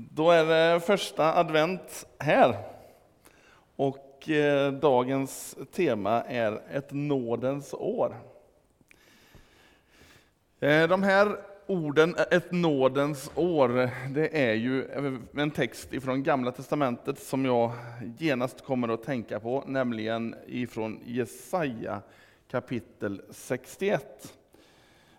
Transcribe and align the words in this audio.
Då 0.00 0.30
är 0.30 0.44
det 0.44 0.80
första 0.80 1.34
advent 1.34 2.06
här. 2.18 2.56
Och 3.76 4.30
eh, 4.30 4.72
dagens 4.72 5.56
tema 5.72 6.22
är 6.22 6.60
ett 6.70 6.92
nådens 6.92 7.74
år. 7.74 8.16
Eh, 10.60 10.88
de 10.88 11.02
här 11.02 11.36
orden, 11.66 12.14
eh, 12.14 12.24
ett 12.30 12.52
nådens 12.52 13.30
år, 13.34 13.90
det 14.14 14.48
är 14.48 14.54
ju 14.54 14.84
eh, 14.84 15.14
en 15.42 15.50
text 15.50 15.92
ifrån 15.92 16.22
Gamla 16.22 16.52
Testamentet 16.52 17.18
som 17.18 17.44
jag 17.44 17.72
genast 18.18 18.64
kommer 18.64 18.88
att 18.88 19.02
tänka 19.02 19.40
på, 19.40 19.64
nämligen 19.66 20.34
ifrån 20.46 21.00
Jesaja 21.04 22.02
kapitel 22.50 23.22
61. 23.30 24.34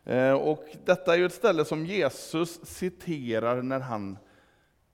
Eh, 0.04 0.34
och 0.34 0.66
detta 0.86 1.14
är 1.14 1.18
ju 1.18 1.26
ett 1.26 1.34
ställe 1.34 1.66
som 1.66 1.86
Jesus 1.86 2.66
citerar 2.66 3.62
när 3.62 3.80
han 3.80 4.18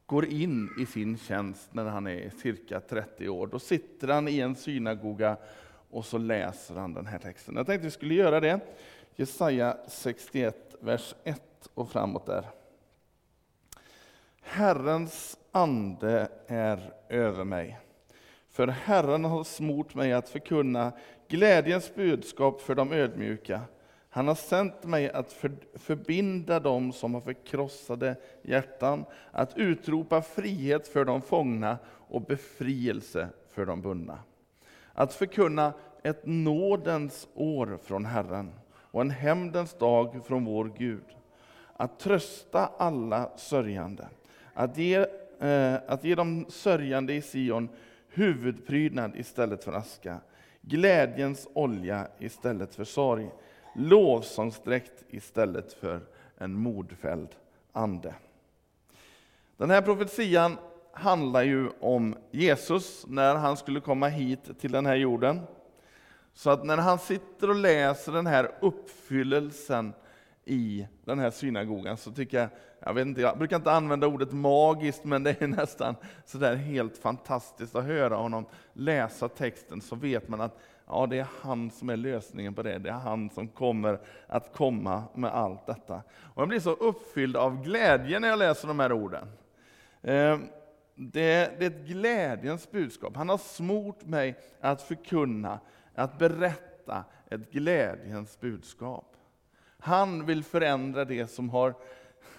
går 0.06 0.26
in 0.26 0.70
i 0.80 0.86
sin 0.86 1.18
tjänst 1.18 1.74
när 1.74 1.86
han 1.86 2.08
är 2.08 2.30
cirka 2.30 2.80
30 2.80 3.30
år. 3.30 3.48
Då 3.48 3.60
sitter 3.60 4.08
han 4.08 4.28
i 4.28 4.40
en 4.40 4.56
synagoga 4.56 5.38
och 5.90 6.06
så 6.06 6.18
läser 6.18 6.76
han 6.76 6.94
den 6.94 7.06
här 7.06 7.20
texten. 7.20 7.56
Jag 7.56 7.66
tänkte 7.66 7.86
vi 7.86 7.92
skulle 7.92 8.14
göra 8.14 8.40
det. 8.40 8.60
Jesaja 9.16 9.78
61, 9.88 10.76
vers 10.80 11.16
1 11.24 11.42
och 11.74 11.92
framåt 11.92 12.26
där. 12.26 12.46
Herrens 14.42 15.38
ande 15.52 16.28
är 16.48 16.94
över 17.10 17.44
mig. 17.44 17.80
För 18.50 18.68
Herren 18.68 19.26
har 19.26 19.44
smort 19.44 19.96
mig 19.96 20.14
att 20.14 20.30
förkunna 20.30 20.92
glädjens 21.28 21.96
budskap 21.96 22.62
för 22.62 22.76
de 22.76 22.94
ödmjuka 22.94 23.62
han 24.16 24.28
har 24.28 24.36
sänt 24.36 24.84
mig 24.84 25.12
att 25.12 25.34
för, 25.34 25.52
förbinda 25.74 26.60
dem 26.60 26.94
som 26.94 27.14
har 27.14 27.22
förkrossade 27.22 28.16
hjärtan, 28.42 29.06
att 29.32 29.58
utropa 29.58 30.22
frihet 30.22 30.88
för 30.88 31.06
de 31.06 31.22
fångna 31.22 31.78
och 31.88 32.22
befrielse 32.22 33.30
för 33.50 33.66
de 33.66 33.82
bundna. 33.82 34.20
Att 34.94 35.14
förkunna 35.14 35.74
ett 36.04 36.22
nådens 36.24 37.28
år 37.34 37.80
från 37.84 38.06
Herren 38.06 38.52
och 38.70 39.02
en 39.02 39.10
hämndens 39.10 39.74
dag 39.74 40.26
från 40.26 40.46
vår 40.46 40.72
Gud. 40.78 41.06
Att 41.78 42.00
trösta 42.00 42.70
alla 42.78 43.30
sörjande, 43.38 44.08
att 44.54 44.78
ge, 44.78 45.06
eh, 45.40 45.76
att 45.88 46.04
ge 46.04 46.16
de 46.16 46.46
sörjande 46.50 47.14
i 47.14 47.22
Sion 47.22 47.70
huvudprydnad 48.08 49.16
istället 49.16 49.64
för 49.64 49.74
aska, 49.74 50.20
glädjens 50.62 51.48
olja 51.54 52.08
istället 52.20 52.76
för 52.76 52.84
sorg, 52.84 53.30
lovsångsdräkt 53.76 55.04
istället 55.10 55.74
för 55.74 56.02
en 56.38 56.54
modfälld 56.54 57.30
ande. 57.72 58.16
Den 59.58 59.70
här 59.70 59.82
profetian 59.82 60.58
handlar 60.94 61.44
ju 61.44 61.70
om 61.80 62.16
Jesus 62.32 63.06
när 63.08 63.36
han 63.36 63.58
skulle 63.58 63.80
komma 63.80 64.08
hit 64.08 64.60
till 64.60 64.72
den 64.72 64.86
här 64.86 64.96
jorden. 64.96 65.42
Så 66.34 66.50
att 66.50 66.66
när 66.66 66.78
han 66.78 67.00
sitter 67.00 67.50
och 67.50 67.56
läser 67.56 68.12
den 68.12 68.28
här 68.28 68.52
uppfyllelsen 68.62 69.94
i 70.46 70.88
den 71.06 71.20
här 71.20 71.32
synagogan 71.32 71.98
så 71.98 72.12
tycker 72.12 72.40
jag, 72.40 72.50
jag, 72.80 72.94
vet 72.94 73.08
inte, 73.08 73.22
jag 73.22 73.38
brukar 73.38 73.56
inte 73.56 73.72
använda 73.72 74.08
ordet 74.08 74.32
magiskt, 74.32 75.04
men 75.04 75.24
det 75.24 75.42
är 75.42 75.48
nästan 75.62 75.96
sådär 76.26 76.56
helt 76.56 76.98
fantastiskt 76.98 77.76
att 77.76 77.86
höra 77.86 78.16
honom 78.16 78.46
läsa 78.74 79.30
texten, 79.30 79.82
så 79.82 79.96
vet 79.96 80.28
man 80.28 80.42
att 80.42 80.60
ja, 80.88 81.08
det 81.10 81.20
är 81.20 81.28
han 81.42 81.72
som 81.72 81.90
är 81.90 81.98
lösningen 81.98 82.54
på 82.54 82.64
det. 82.64 82.78
Det 82.78 82.90
är 82.90 82.94
han 82.94 83.30
som 83.30 83.48
kommer 83.48 84.00
att 84.28 84.54
komma 84.54 85.04
med 85.14 85.34
allt 85.34 85.66
detta. 85.66 86.02
Och 86.34 86.42
jag 86.42 86.50
blir 86.50 86.60
så 86.60 86.72
uppfylld 86.72 87.36
av 87.38 87.64
glädje 87.64 88.20
när 88.20 88.28
jag 88.28 88.40
läser 88.40 88.68
de 88.68 88.80
här 88.80 88.92
orden. 88.92 89.28
Ehm, 90.02 90.48
det, 90.96 91.60
det 91.60 91.66
är 91.66 91.70
ett 91.70 91.88
glädjens 91.88 92.72
budskap. 92.72 93.16
Han 93.16 93.30
har 93.30 93.38
smort 93.38 94.06
mig 94.06 94.40
att 94.60 94.82
förkunna, 94.82 95.60
att 95.96 96.20
berätta 96.20 97.04
ett 97.30 97.52
glädjens 97.52 98.40
budskap. 98.40 99.16
Han 99.80 100.26
vill 100.26 100.44
förändra 100.44 101.06
det 101.06 101.28
som 101.28 101.50
har 101.50 101.74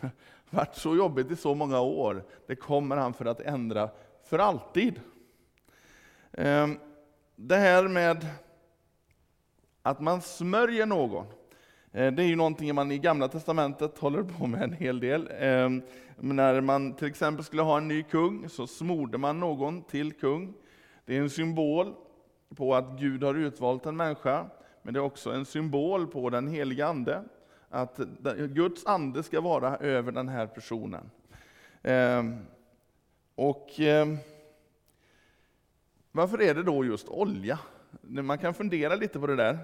varit 0.51 0.75
så 0.75 0.97
jobbigt 0.97 1.31
i 1.31 1.37
så 1.37 1.55
många 1.55 1.81
år. 1.81 2.25
Det 2.47 2.57
kommer 2.57 2.97
han 2.97 3.15
för 3.15 3.25
att 3.25 3.41
ändra 3.41 3.91
för 4.25 4.39
alltid. 4.39 5.01
Ehm, 6.33 6.79
det 7.37 7.57
här 7.57 7.89
med 7.89 8.27
att 9.83 10.01
man 10.01 10.21
smörjer 10.21 10.87
någon, 10.87 11.27
eh, 11.93 12.13
det 12.13 12.23
är 12.23 12.27
ju 12.27 12.37
någonting 12.37 12.75
man 12.75 12.91
i 12.93 12.99
Gamla 12.99 13.29
Testamentet 13.29 13.99
håller 13.99 14.23
på 14.23 14.47
med 14.47 14.63
en 14.63 14.73
hel 14.73 15.01
del. 15.01 15.31
Ehm, 15.39 15.83
när 16.17 16.61
man 16.61 16.93
till 16.93 17.09
exempel 17.09 17.45
skulle 17.45 17.63
ha 17.63 17.77
en 17.77 17.89
ny 17.89 18.03
kung 18.03 18.49
så 18.49 18.67
smorde 18.67 19.19
man 19.19 19.41
någon 19.41 19.83
till 19.83 20.13
kung. 20.13 20.55
Det 21.05 21.17
är 21.17 21.21
en 21.21 21.31
symbol 21.31 21.95
på 22.57 22.75
att 22.75 23.01
Gud 23.01 23.23
har 23.23 23.35
utvalt 23.35 23.87
en 23.87 23.97
människa, 23.97 24.47
men 24.83 24.95
det 24.95 25.01
är 25.01 25.05
också 25.05 25.33
en 25.33 25.45
symbol 25.45 26.07
på 26.07 26.31
den 26.31 26.49
heliga 26.49 26.87
Ande. 26.87 27.25
Att 27.69 27.99
Guds 28.49 28.87
ande 28.87 29.23
ska 29.23 29.41
vara 29.41 29.77
över 29.77 30.13
den 30.13 30.29
här 30.29 30.47
personen. 30.47 31.11
Ehm, 31.83 32.47
och 33.35 33.81
ehm, 33.81 34.19
varför 36.17 36.43
är 36.43 36.55
det 36.55 36.63
då 36.63 36.85
just 36.85 37.09
olja? 37.09 37.59
Man 38.01 38.39
kan 38.39 38.55
fundera 38.55 38.95
lite 38.95 39.21
på 39.21 39.27
det 39.27 39.37
där. 39.37 39.59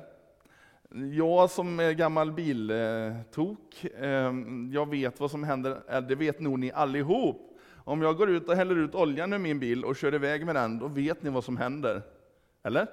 Jag 1.13 1.51
som 1.51 1.81
är 1.81 1.93
gammal 1.93 2.33
biltok, 2.33 3.87
ehm, 4.01 4.71
jag 4.73 4.91
vet 4.91 5.21
vad 5.21 5.31
som 5.31 5.45
händer, 5.45 5.83
eh, 5.89 6.01
det 6.01 6.15
vet 6.15 6.41
nog 6.41 6.59
ni 6.59 6.73
allihop. 6.73 7.59
Om 7.85 8.03
jag 8.03 8.17
går 8.17 8.31
ut 8.31 8.49
och 8.49 8.57
häller 8.57 8.77
ut 8.77 8.95
oljan 8.95 9.33
ur 9.33 9.39
min 9.39 9.59
bil 9.59 9.85
och 9.85 9.97
kör 9.97 10.15
iväg 10.15 10.47
med 10.47 10.55
den, 10.55 10.79
då 10.79 10.89
vet 10.89 11.23
ni 11.23 11.31
vad 11.31 11.45
som 11.45 11.57
händer. 11.57 12.03
Eller? 12.63 12.87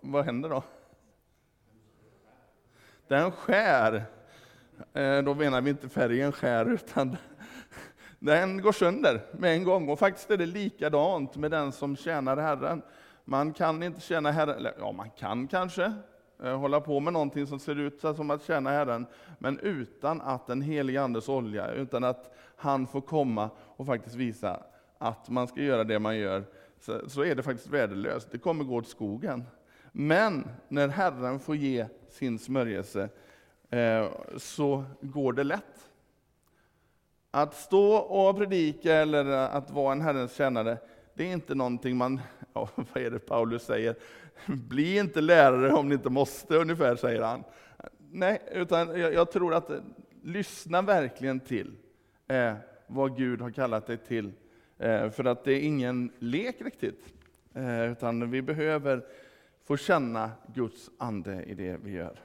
Vad 0.00 0.24
händer 0.24 0.48
då? 0.48 0.62
Den 3.08 3.32
skär. 3.32 4.04
Eh, 4.92 5.22
då 5.22 5.34
menar 5.34 5.60
vi 5.60 5.70
inte 5.70 5.88
färgen 5.88 6.32
skär, 6.32 6.72
utan 6.72 7.16
den 8.20 8.62
går 8.62 8.72
sönder 8.72 9.20
med 9.32 9.54
en 9.54 9.64
gång. 9.64 9.88
Och 9.88 9.98
faktiskt 9.98 10.30
är 10.30 10.36
det 10.36 10.46
likadant 10.46 11.36
med 11.36 11.50
den 11.50 11.72
som 11.72 11.96
tjänar 11.96 12.36
Herren. 12.36 12.82
Man 13.24 13.52
kan 13.52 13.82
inte 13.82 14.00
tjäna 14.00 14.30
Herren, 14.30 14.56
eller 14.56 14.74
ja, 14.78 14.92
man 14.92 15.10
kan 15.10 15.48
kanske 15.48 15.92
eh, 16.42 16.58
hålla 16.58 16.80
på 16.80 17.00
med 17.00 17.12
någonting 17.12 17.46
som 17.46 17.58
ser 17.58 17.78
ut 17.78 18.00
som 18.00 18.30
att 18.30 18.44
tjäna 18.44 18.70
Herren, 18.70 19.06
men 19.38 19.58
utan 19.58 20.20
att 20.20 20.46
den 20.46 20.62
helige 20.62 21.02
Andes 21.02 21.28
olja, 21.28 21.72
utan 21.72 22.04
att 22.04 22.36
han 22.56 22.86
får 22.86 23.00
komma 23.00 23.50
och 23.76 23.86
faktiskt 23.86 24.16
visa 24.16 24.62
att 24.98 25.28
man 25.28 25.48
ska 25.48 25.60
göra 25.60 25.84
det 25.84 25.98
man 25.98 26.18
gör, 26.18 26.44
så, 26.80 27.08
så 27.08 27.24
är 27.24 27.34
det 27.34 27.42
faktiskt 27.42 27.68
värdelöst. 27.68 28.28
Det 28.30 28.38
kommer 28.38 28.64
gå 28.64 28.76
åt 28.76 28.88
skogen. 28.88 29.44
Men 29.92 30.48
när 30.68 30.88
Herren 30.88 31.40
får 31.40 31.56
ge 31.56 31.86
sin 32.08 32.38
smörjelse, 32.38 33.08
eh, 33.70 34.06
så 34.36 34.84
går 35.00 35.32
det 35.32 35.44
lätt. 35.44 35.89
Att 37.30 37.54
stå 37.54 37.94
och 37.94 38.36
predika 38.36 38.94
eller 38.94 39.24
att 39.24 39.70
vara 39.70 39.92
en 39.92 40.00
Herrens 40.00 40.34
tjänare, 40.34 40.78
det 41.14 41.24
är 41.24 41.32
inte 41.32 41.54
någonting 41.54 41.96
man, 41.96 42.20
ja, 42.52 42.68
vad 42.74 43.02
är 43.02 43.10
det 43.10 43.18
Paulus 43.18 43.62
säger? 43.62 43.96
Bli 44.46 44.98
inte 44.98 45.20
lärare 45.20 45.72
om 45.72 45.88
ni 45.88 45.94
inte 45.94 46.10
måste, 46.10 46.56
ungefär 46.56 46.96
säger 46.96 47.22
han. 47.22 47.44
Nej, 48.12 48.42
utan 48.52 49.00
jag, 49.00 49.14
jag 49.14 49.32
tror 49.32 49.54
att 49.54 49.70
lyssna 50.22 50.82
verkligen 50.82 51.40
till 51.40 51.76
eh, 52.28 52.54
vad 52.86 53.16
Gud 53.16 53.40
har 53.40 53.50
kallat 53.50 53.86
dig 53.86 53.96
till. 53.96 54.32
Eh, 54.78 55.10
för 55.10 55.24
att 55.24 55.44
det 55.44 55.52
är 55.52 55.60
ingen 55.60 56.12
lek 56.18 56.60
riktigt. 56.60 57.04
Eh, 57.54 57.92
utan 57.92 58.30
vi 58.30 58.42
behöver 58.42 59.04
få 59.64 59.76
känna 59.76 60.30
Guds 60.54 60.90
ande 60.98 61.42
i 61.42 61.54
det 61.54 61.76
vi 61.82 61.90
gör. 61.90 62.20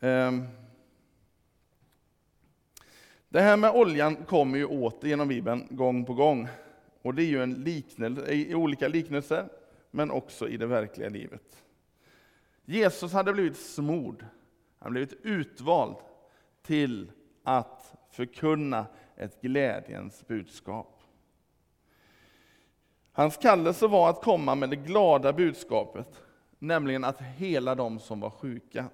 Ehm, 0.00 0.46
det 3.32 3.40
här 3.40 3.56
med 3.56 3.70
oljan 3.70 4.16
kommer 4.16 4.58
ju 4.58 4.64
åter 4.64 5.08
genom 5.08 5.28
Bibeln 5.28 5.66
gång 5.70 6.04
på 6.04 6.14
gång. 6.14 6.48
Och 7.02 7.14
det 7.14 7.22
är 7.22 7.26
ju 7.26 7.42
en 7.42 7.54
liknelse, 7.54 8.32
i 8.32 8.54
olika 8.54 8.88
liknelser, 8.88 9.48
men 9.90 10.10
också 10.10 10.48
i 10.48 10.56
det 10.56 10.66
verkliga 10.66 11.08
livet. 11.08 11.62
Jesus 12.64 13.12
hade 13.12 13.32
blivit 13.32 13.56
smord, 13.56 14.26
han 14.78 14.92
blivit 14.92 15.12
utvald 15.22 15.96
till 16.62 17.12
att 17.42 17.94
förkunna 18.10 18.86
ett 19.16 19.40
glädjens 19.40 20.26
budskap. 20.26 21.02
Hans 23.12 23.36
kallelse 23.36 23.86
var 23.86 24.10
att 24.10 24.22
komma 24.22 24.54
med 24.54 24.70
det 24.70 24.76
glada 24.76 25.32
budskapet, 25.32 26.22
nämligen 26.58 27.04
att 27.04 27.20
hela 27.20 27.74
de 27.74 27.98
som 27.98 28.20
var 28.20 28.30
sjuka. 28.30 28.86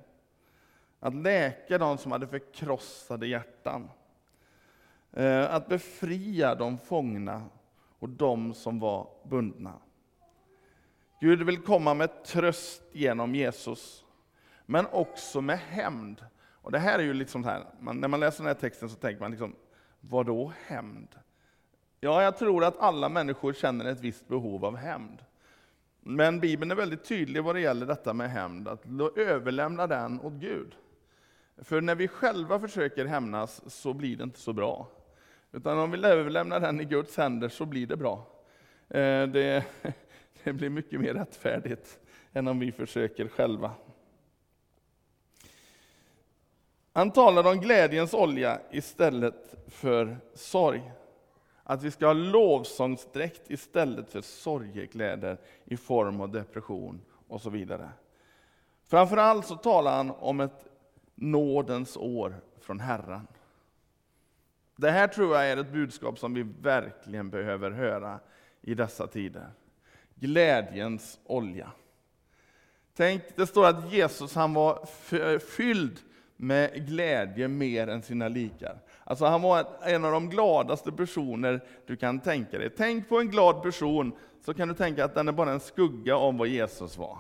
Att 1.00 1.14
läka 1.14 1.78
de 1.78 1.98
som 1.98 2.12
hade 2.12 2.26
förkrossade 2.26 3.26
hjärtan. 3.26 3.88
Eh, 5.16 5.54
att 5.54 5.68
befria 5.68 6.54
de 6.54 6.78
fångna 6.78 7.42
och 7.98 8.08
de 8.08 8.54
som 8.54 8.80
var 8.80 9.08
bundna. 9.24 9.72
Gud 11.20 11.42
vill 11.42 11.58
komma 11.58 11.94
med 11.94 12.24
tröst 12.24 12.82
genom 12.92 13.34
Jesus, 13.34 14.04
men 14.66 14.86
också 14.86 15.40
med 15.40 15.58
hämnd. 15.58 16.24
Och 16.62 16.72
det 16.72 16.78
här 16.78 16.98
är 16.98 17.02
ju 17.02 17.14
liksom 17.14 17.44
här, 17.44 17.64
man, 17.80 18.00
när 18.00 18.08
man 18.08 18.20
läser 18.20 18.38
den 18.38 18.46
här 18.46 18.60
texten 18.60 18.88
så 18.88 18.96
tänker 18.96 19.20
man 19.20 19.30
liksom, 19.30 19.54
Vad 20.00 20.26
då 20.26 20.52
hämnd? 20.66 21.08
Ja, 22.00 22.22
jag 22.22 22.36
tror 22.36 22.64
att 22.64 22.78
alla 22.78 23.08
människor 23.08 23.52
känner 23.52 23.84
ett 23.84 24.00
visst 24.00 24.28
behov 24.28 24.64
av 24.64 24.76
hämnd. 24.76 25.24
Men 26.00 26.40
Bibeln 26.40 26.70
är 26.70 26.74
väldigt 26.74 27.04
tydlig 27.04 27.44
vad 27.44 27.54
det 27.54 27.60
gäller 27.60 27.86
detta 27.86 28.12
med 28.12 28.30
hämnd, 28.30 28.68
att 28.68 28.84
överlämna 29.16 29.86
den 29.86 30.20
åt 30.20 30.32
Gud. 30.32 30.74
För 31.58 31.80
när 31.80 31.94
vi 31.94 32.08
själva 32.08 32.60
försöker 32.60 33.04
hämnas 33.04 33.62
så 33.66 33.94
blir 33.94 34.16
det 34.16 34.24
inte 34.24 34.40
så 34.40 34.52
bra. 34.52 34.88
Utan 35.56 35.78
om 35.78 35.90
vi 35.90 36.06
överlämnar 36.06 36.60
den 36.60 36.80
i 36.80 36.84
Guds 36.84 37.16
händer 37.16 37.48
så 37.48 37.66
blir 37.66 37.86
det 37.86 37.96
bra. 37.96 38.26
Eh, 38.88 39.26
det, 39.26 39.64
det 40.44 40.52
blir 40.52 40.70
mycket 40.70 41.00
mer 41.00 41.14
rättfärdigt 41.14 41.98
än 42.32 42.48
om 42.48 42.58
vi 42.58 42.72
försöker 42.72 43.28
själva. 43.28 43.70
Han 46.92 47.10
talar 47.10 47.46
om 47.52 47.60
glädjens 47.60 48.14
olja 48.14 48.60
istället 48.70 49.54
för 49.68 50.16
sorg. 50.34 50.92
Att 51.62 51.82
vi 51.82 51.90
ska 51.90 52.06
ha 52.06 52.12
lovsångsdräkt 52.12 53.50
istället 53.50 54.10
för 54.10 54.20
sorgekläder 54.20 55.38
i 55.64 55.76
form 55.76 56.20
av 56.20 56.32
depression 56.32 57.00
och 57.28 57.40
så 57.40 57.50
vidare. 57.50 57.90
Framförallt 58.86 59.46
så 59.46 59.56
talar 59.56 59.96
han 59.96 60.10
om 60.10 60.40
ett 60.40 60.66
nådens 61.14 61.96
år 61.96 62.34
från 62.60 62.80
Herren. 62.80 63.26
Det 64.76 64.90
här 64.90 65.08
tror 65.08 65.34
jag 65.34 65.50
är 65.50 65.56
ett 65.56 65.72
budskap 65.72 66.18
som 66.18 66.34
vi 66.34 66.42
verkligen 66.42 67.30
behöver 67.30 67.70
höra 67.70 68.20
i 68.62 68.74
dessa 68.74 69.06
tider. 69.06 69.50
Glädjens 70.14 71.18
olja. 71.24 71.72
Tänk, 72.96 73.22
det 73.36 73.46
står 73.46 73.66
att 73.66 73.92
Jesus 73.92 74.34
han 74.34 74.54
var 74.54 74.86
fylld 75.38 75.98
med 76.36 76.86
glädje 76.86 77.48
mer 77.48 77.88
än 77.88 78.02
sina 78.02 78.28
likar. 78.28 78.78
Alltså 79.04 79.24
han 79.24 79.42
var 79.42 79.66
en 79.82 80.04
av 80.04 80.12
de 80.12 80.30
gladaste 80.30 80.92
personer 80.92 81.60
du 81.86 81.96
kan 81.96 82.20
tänka 82.20 82.58
dig. 82.58 82.70
Tänk 82.76 83.08
på 83.08 83.20
en 83.20 83.30
glad 83.30 83.62
person, 83.62 84.12
så 84.44 84.54
kan 84.54 84.68
du 84.68 84.74
tänka 84.74 85.04
att 85.04 85.14
den 85.14 85.28
är 85.28 85.32
bara 85.32 85.50
en 85.50 85.60
skugga 85.60 86.16
om 86.16 86.38
vad 86.38 86.48
Jesus 86.48 86.98
var. 86.98 87.18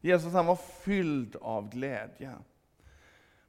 Jesus 0.00 0.32
han 0.32 0.46
var 0.46 0.58
fylld 0.84 1.36
av 1.40 1.70
glädje. 1.70 2.32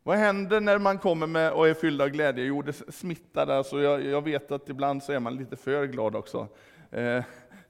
Vad 0.07 0.18
händer 0.18 0.62
när 0.62 0.80
man 0.80 0.98
kommer 0.98 1.28
med 1.28 1.52
och 1.52 1.68
är 1.68 1.74
fylld 1.74 2.02
av 2.02 2.10
glädje? 2.10 2.46
Jo, 2.46 2.62
det 2.62 2.74
smittar. 2.74 3.48
Alltså 3.48 3.81
jag, 3.81 4.06
jag 4.06 4.22
vet 4.22 4.52
att 4.52 4.69
ibland 4.69 5.04
så 5.04 5.12
är 5.12 5.19
man 5.19 5.36
lite 5.36 5.56
för 5.56 5.86
glad 5.86 6.16
också. 6.16 6.48
Eh, 6.92 7.24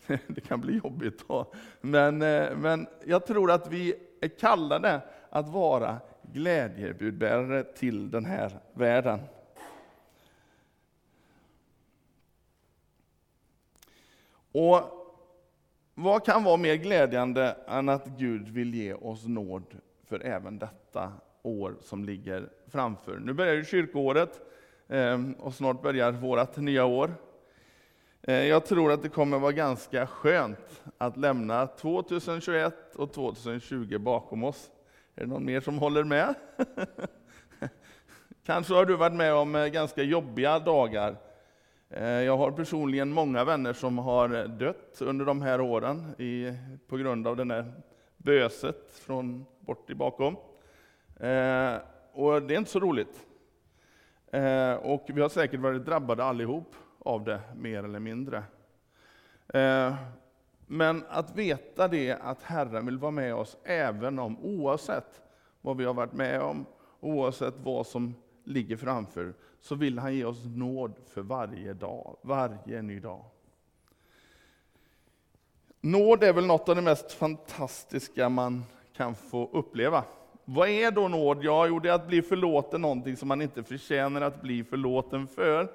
det 0.27 0.41
kan 0.47 0.61
bli 0.61 0.77
jobbigt 0.83 1.27
då. 1.27 1.53
Men, 1.81 2.21
eh, 2.21 2.57
men 2.57 2.87
jag 3.05 3.25
tror 3.25 3.51
att 3.51 3.71
vi 3.71 3.93
är 4.21 4.27
kallade 4.27 5.01
att 5.29 5.49
vara 5.49 5.97
glädjebudbärare 6.33 7.63
till 7.63 8.11
den 8.11 8.25
här 8.25 8.59
världen. 8.73 9.19
Och 14.51 14.81
vad 15.93 16.25
kan 16.25 16.43
vara 16.43 16.57
mer 16.57 16.75
glädjande 16.75 17.57
än 17.67 17.89
att 17.89 18.07
Gud 18.07 18.49
vill 18.49 18.75
ge 18.75 18.93
oss 18.93 19.25
nåd 19.25 19.75
för 20.07 20.19
även 20.25 20.59
detta 20.59 21.11
år 21.41 21.75
som 21.81 22.05
ligger 22.05 22.49
framför. 22.67 23.19
Nu 23.19 23.33
börjar 23.33 23.53
ju 23.53 23.65
kyrkoåret 23.65 24.41
ehm, 24.87 25.33
och 25.33 25.53
snart 25.53 25.81
börjar 25.81 26.11
vårt 26.11 26.57
nya 26.57 26.85
år. 26.85 27.11
Eh, 28.21 28.43
jag 28.47 28.65
tror 28.65 28.91
att 28.91 29.03
det 29.03 29.09
kommer 29.09 29.39
vara 29.39 29.51
ganska 29.51 30.07
skönt 30.07 30.83
att 30.97 31.17
lämna 31.17 31.67
2021 31.67 32.95
och 32.95 33.13
2020 33.13 33.97
bakom 33.97 34.43
oss. 34.43 34.71
Är 35.15 35.21
det 35.21 35.27
någon 35.27 35.45
mer 35.45 35.61
som 35.61 35.77
håller 35.77 36.03
med? 36.03 36.35
Kanske 38.45 38.73
har 38.73 38.85
du 38.85 38.95
varit 38.95 39.13
med 39.15 39.33
om 39.33 39.55
eh, 39.55 39.67
ganska 39.67 40.03
jobbiga 40.03 40.59
dagar. 40.59 41.15
Eh, 41.89 42.03
jag 42.03 42.37
har 42.37 42.51
personligen 42.51 43.11
många 43.11 43.43
vänner 43.43 43.73
som 43.73 43.97
har 43.97 44.47
dött 44.47 45.01
under 45.01 45.25
de 45.25 45.41
här 45.41 45.61
åren 45.61 46.15
i, 46.17 46.53
på 46.87 46.97
grund 46.97 47.27
av 47.27 47.35
det 47.37 47.53
här 47.53 47.73
böset 48.17 48.91
från 48.91 49.45
bort 49.65 49.89
i 49.89 49.95
bakom. 49.95 50.35
Eh, 51.19 51.77
och 52.13 52.41
det 52.41 52.53
är 52.53 52.57
inte 52.57 52.71
så 52.71 52.79
roligt. 52.79 53.25
Eh, 54.31 54.73
och 54.73 55.05
vi 55.07 55.21
har 55.21 55.29
säkert 55.29 55.59
varit 55.59 55.85
drabbade 55.85 56.23
allihop 56.23 56.75
av 56.99 57.23
det, 57.23 57.41
mer 57.55 57.83
eller 57.83 57.99
mindre. 57.99 58.43
Eh, 59.47 59.95
men 60.67 61.03
att 61.09 61.35
veta 61.35 61.87
det, 61.87 62.11
att 62.11 62.43
Herren 62.43 62.85
vill 62.85 62.97
vara 62.97 63.11
med 63.11 63.35
oss 63.35 63.57
även 63.63 64.19
om, 64.19 64.39
oavsett 64.39 65.21
vad 65.61 65.77
vi 65.77 65.85
har 65.85 65.93
varit 65.93 66.13
med 66.13 66.41
om, 66.41 66.65
oavsett 66.99 67.53
vad 67.63 67.87
som 67.87 68.15
ligger 68.43 68.77
framför, 68.77 69.33
så 69.61 69.75
vill 69.75 69.99
han 69.99 70.15
ge 70.15 70.25
oss 70.25 70.45
nåd 70.45 70.93
för 71.07 71.21
varje 71.21 71.73
dag, 71.73 72.17
varje 72.21 72.81
ny 72.81 72.99
dag. 72.99 73.25
Nåd 75.81 76.23
är 76.23 76.33
väl 76.33 76.45
något 76.45 76.69
av 76.69 76.75
det 76.75 76.81
mest 76.81 77.11
fantastiska 77.11 78.29
man 78.29 78.63
kan 78.95 79.15
få 79.15 79.49
uppleva. 79.53 80.03
Vad 80.45 80.69
är 80.69 80.91
då 80.91 81.07
nåd? 81.07 81.43
Ja, 81.43 81.67
jo, 81.67 81.79
det 81.79 81.89
är 81.89 81.93
att 81.93 82.07
bli 82.07 82.21
förlåten 82.21 82.81
någonting 82.81 83.17
som 83.17 83.27
man 83.27 83.41
inte 83.41 83.63
förtjänar 83.63 84.21
att 84.21 84.41
bli 84.41 84.63
förlåten 84.63 85.27
för. 85.27 85.71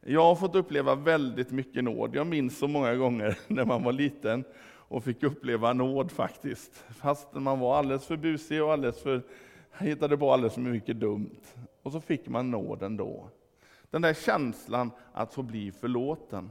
Jag 0.00 0.22
har 0.22 0.34
fått 0.34 0.54
uppleva 0.54 0.94
väldigt 0.94 1.50
mycket 1.50 1.84
nåd. 1.84 2.14
Jag 2.14 2.26
minns 2.26 2.58
så 2.58 2.68
många 2.68 2.94
gånger 2.94 3.38
när 3.46 3.64
man 3.64 3.82
var 3.82 3.92
liten 3.92 4.44
och 4.90 5.04
fick 5.04 5.22
uppleva 5.22 5.72
nåd 5.72 6.10
faktiskt. 6.10 6.84
Fast 6.88 7.34
man 7.34 7.60
var 7.60 7.78
alldeles 7.78 8.06
för 8.06 8.16
busig 8.16 8.62
och 8.62 8.72
alldeles 8.72 9.02
för, 9.02 9.22
hittade 9.78 10.18
på 10.18 10.32
alldeles 10.32 10.54
för 10.54 10.60
mycket 10.60 11.00
dumt. 11.00 11.40
Och 11.82 11.92
så 11.92 12.00
fick 12.00 12.28
man 12.28 12.50
nåd 12.50 12.82
ändå. 12.82 13.28
Den 13.90 14.02
där 14.02 14.14
känslan 14.14 14.90
att 15.12 15.34
få 15.34 15.42
bli 15.42 15.72
förlåten. 15.72 16.50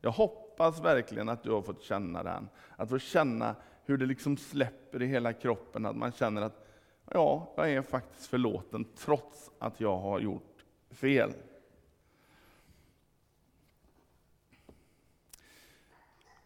Jag 0.00 0.10
hoppas 0.10 0.80
verkligen 0.80 1.28
att 1.28 1.42
du 1.42 1.50
har 1.50 1.62
fått 1.62 1.82
känna 1.82 2.22
den. 2.22 2.48
Att 2.76 2.88
få 2.88 2.98
känna 2.98 3.54
hur 3.84 3.96
det 3.96 4.06
liksom 4.06 4.36
släpper 4.36 5.02
i 5.02 5.06
hela 5.06 5.32
kroppen, 5.32 5.86
att 5.86 5.96
man 5.96 6.12
känner 6.12 6.42
att 6.42 6.66
ja, 7.10 7.52
jag 7.56 7.72
är 7.72 7.82
faktiskt 7.82 8.26
förlåten 8.26 8.84
trots 8.96 9.50
att 9.58 9.80
jag 9.80 9.96
har 9.96 10.20
gjort 10.20 10.64
fel. 10.90 11.32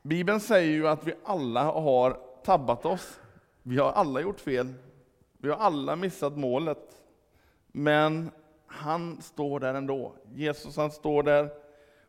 Bibeln 0.02 0.40
säger 0.40 0.72
ju 0.72 0.88
att 0.88 1.06
vi 1.06 1.14
alla 1.24 1.64
har 1.64 2.20
tabbat 2.44 2.86
oss. 2.86 3.20
Vi 3.62 3.78
har 3.78 3.92
alla 3.92 4.20
gjort 4.20 4.40
fel. 4.40 4.74
Vi 5.38 5.48
har 5.48 5.56
alla 5.56 5.96
missat 5.96 6.36
målet. 6.36 7.02
Men 7.66 8.30
han 8.66 9.22
står 9.22 9.60
där 9.60 9.74
ändå. 9.74 10.14
Jesus 10.34 10.76
han 10.76 10.90
står 10.90 11.22
där 11.22 11.50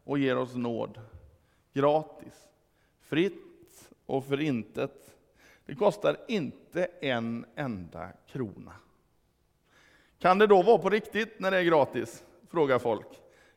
och 0.03 0.19
ger 0.19 0.37
oss 0.37 0.55
nåd. 0.55 0.99
Gratis, 1.73 2.47
fritt 3.01 3.89
och 4.05 4.25
för 4.25 4.41
intet. 4.41 5.18
Det 5.69 5.75
kostar 5.75 6.17
inte 6.27 6.85
en 7.01 7.45
enda 7.55 8.09
krona. 8.27 8.73
Kan 10.19 10.37
det 10.37 10.47
då 10.47 10.61
vara 10.61 10.77
på 10.77 10.89
riktigt 10.89 11.39
när 11.39 11.51
det 11.51 11.57
är 11.57 11.63
gratis? 11.63 12.23
Frågar 12.51 12.79
folk. 12.79 13.07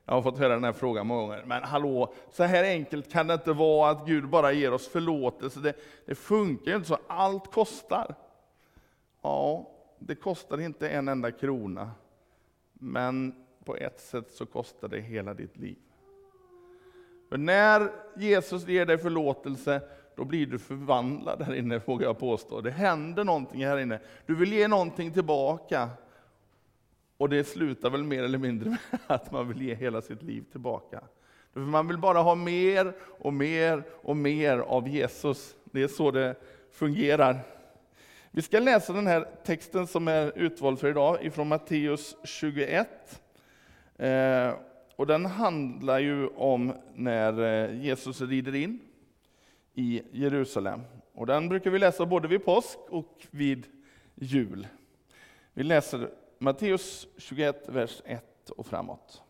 Jag 0.04 0.14
har 0.14 0.23
fått 0.23 0.38
höra 0.38 0.54
den 0.54 0.64
här 0.64 0.73
frågan 0.73 1.07
många 1.07 1.21
gånger. 1.21 1.45
Men 1.47 1.62
hallå, 1.62 2.14
så 2.31 2.42
här 2.42 2.64
enkelt 2.64 3.12
kan 3.12 3.26
det 3.26 3.35
inte 3.35 3.52
vara 3.52 3.90
att 3.90 4.07
Gud 4.07 4.28
bara 4.28 4.52
ger 4.52 4.73
oss 4.73 4.88
förlåtelse. 4.88 5.61
Det, 5.61 5.75
det 6.07 6.14
funkar 6.14 6.71
ju 6.71 6.76
inte 6.76 6.88
så. 6.88 6.99
Allt 7.07 7.52
kostar. 7.52 8.14
Ja, 9.23 9.71
det 9.99 10.14
kostar 10.14 10.61
inte 10.61 10.88
en 10.88 11.09
enda 11.09 11.31
krona. 11.31 11.90
Men 12.73 13.35
på 13.64 13.76
ett 13.76 14.00
sätt 14.00 14.31
så 14.31 14.47
kostar 14.47 14.88
det 14.88 15.00
hela 15.00 15.35
ditt 15.35 15.57
liv. 15.57 15.78
För 17.28 17.38
när 17.38 17.90
Jesus 18.16 18.69
ger 18.69 18.87
dig 18.87 18.99
förlåtelse, 18.99 19.83
då 20.16 20.25
blir 20.25 20.47
du 20.47 20.59
förvandlad 20.59 21.42
här 21.42 21.54
inne, 21.54 21.81
vågar 21.85 22.07
jag 22.07 22.19
påstå. 22.19 22.61
Det 22.61 22.71
händer 22.71 23.25
någonting 23.25 23.66
här 23.66 23.78
inne. 23.78 24.00
Du 24.26 24.35
vill 24.35 24.52
ge 24.52 24.69
någonting 24.69 25.12
tillbaka. 25.12 25.88
Och 27.16 27.28
det 27.28 27.45
slutar 27.45 27.90
väl 27.90 28.04
mer 28.04 28.23
eller 28.23 28.38
mindre 28.38 28.71
med 28.71 28.78
att 29.07 29.33
man 29.33 29.49
vill 29.49 29.62
ge 29.62 29.75
hela 29.75 30.02
sitt 30.02 30.23
liv 30.23 30.45
tillbaka. 30.52 31.00
För 31.52 31.61
man 31.61 31.88
vill 31.88 31.99
bara 31.99 32.19
ha 32.19 32.35
mer 32.35 32.95
och 33.00 33.33
mer 33.33 33.85
och 33.90 34.16
mer 34.16 34.59
av 34.59 34.88
Jesus. 34.88 35.54
Det 35.64 35.83
är 35.83 35.88
så 35.88 36.11
det 36.11 36.35
fungerar. 36.73 37.40
Vi 38.31 38.42
ska 38.42 38.59
läsa 38.59 38.92
den 38.92 39.07
här 39.07 39.28
texten 39.45 39.87
som 39.87 40.09
är 40.09 40.38
utvald 40.38 40.78
för 40.78 40.88
idag, 40.88 41.25
ifrån 41.25 41.49
Matteus 41.49 42.16
21. 42.25 42.88
Eh, 43.97 44.52
och 44.97 45.07
den 45.07 45.26
handlar 45.26 45.99
ju 45.99 46.26
om 46.26 46.73
när 46.95 47.42
eh, 47.42 47.85
Jesus 47.85 48.21
rider 48.21 48.54
in 48.54 48.81
i 49.75 50.02
Jerusalem. 50.12 50.81
Och 51.12 51.26
den 51.26 51.49
brukar 51.49 51.71
vi 51.71 51.79
läsa 51.79 52.07
både 52.07 52.29
vid 52.29 52.45
påsk 52.45 52.79
och 52.88 53.26
vid 53.31 53.67
jul. 54.14 54.67
Vi 55.52 55.62
läser 55.62 56.11
Matteus 56.38 57.07
21, 57.19 57.69
vers 57.69 58.02
1 58.05 58.50
och 58.50 58.67
framåt. 58.67 59.23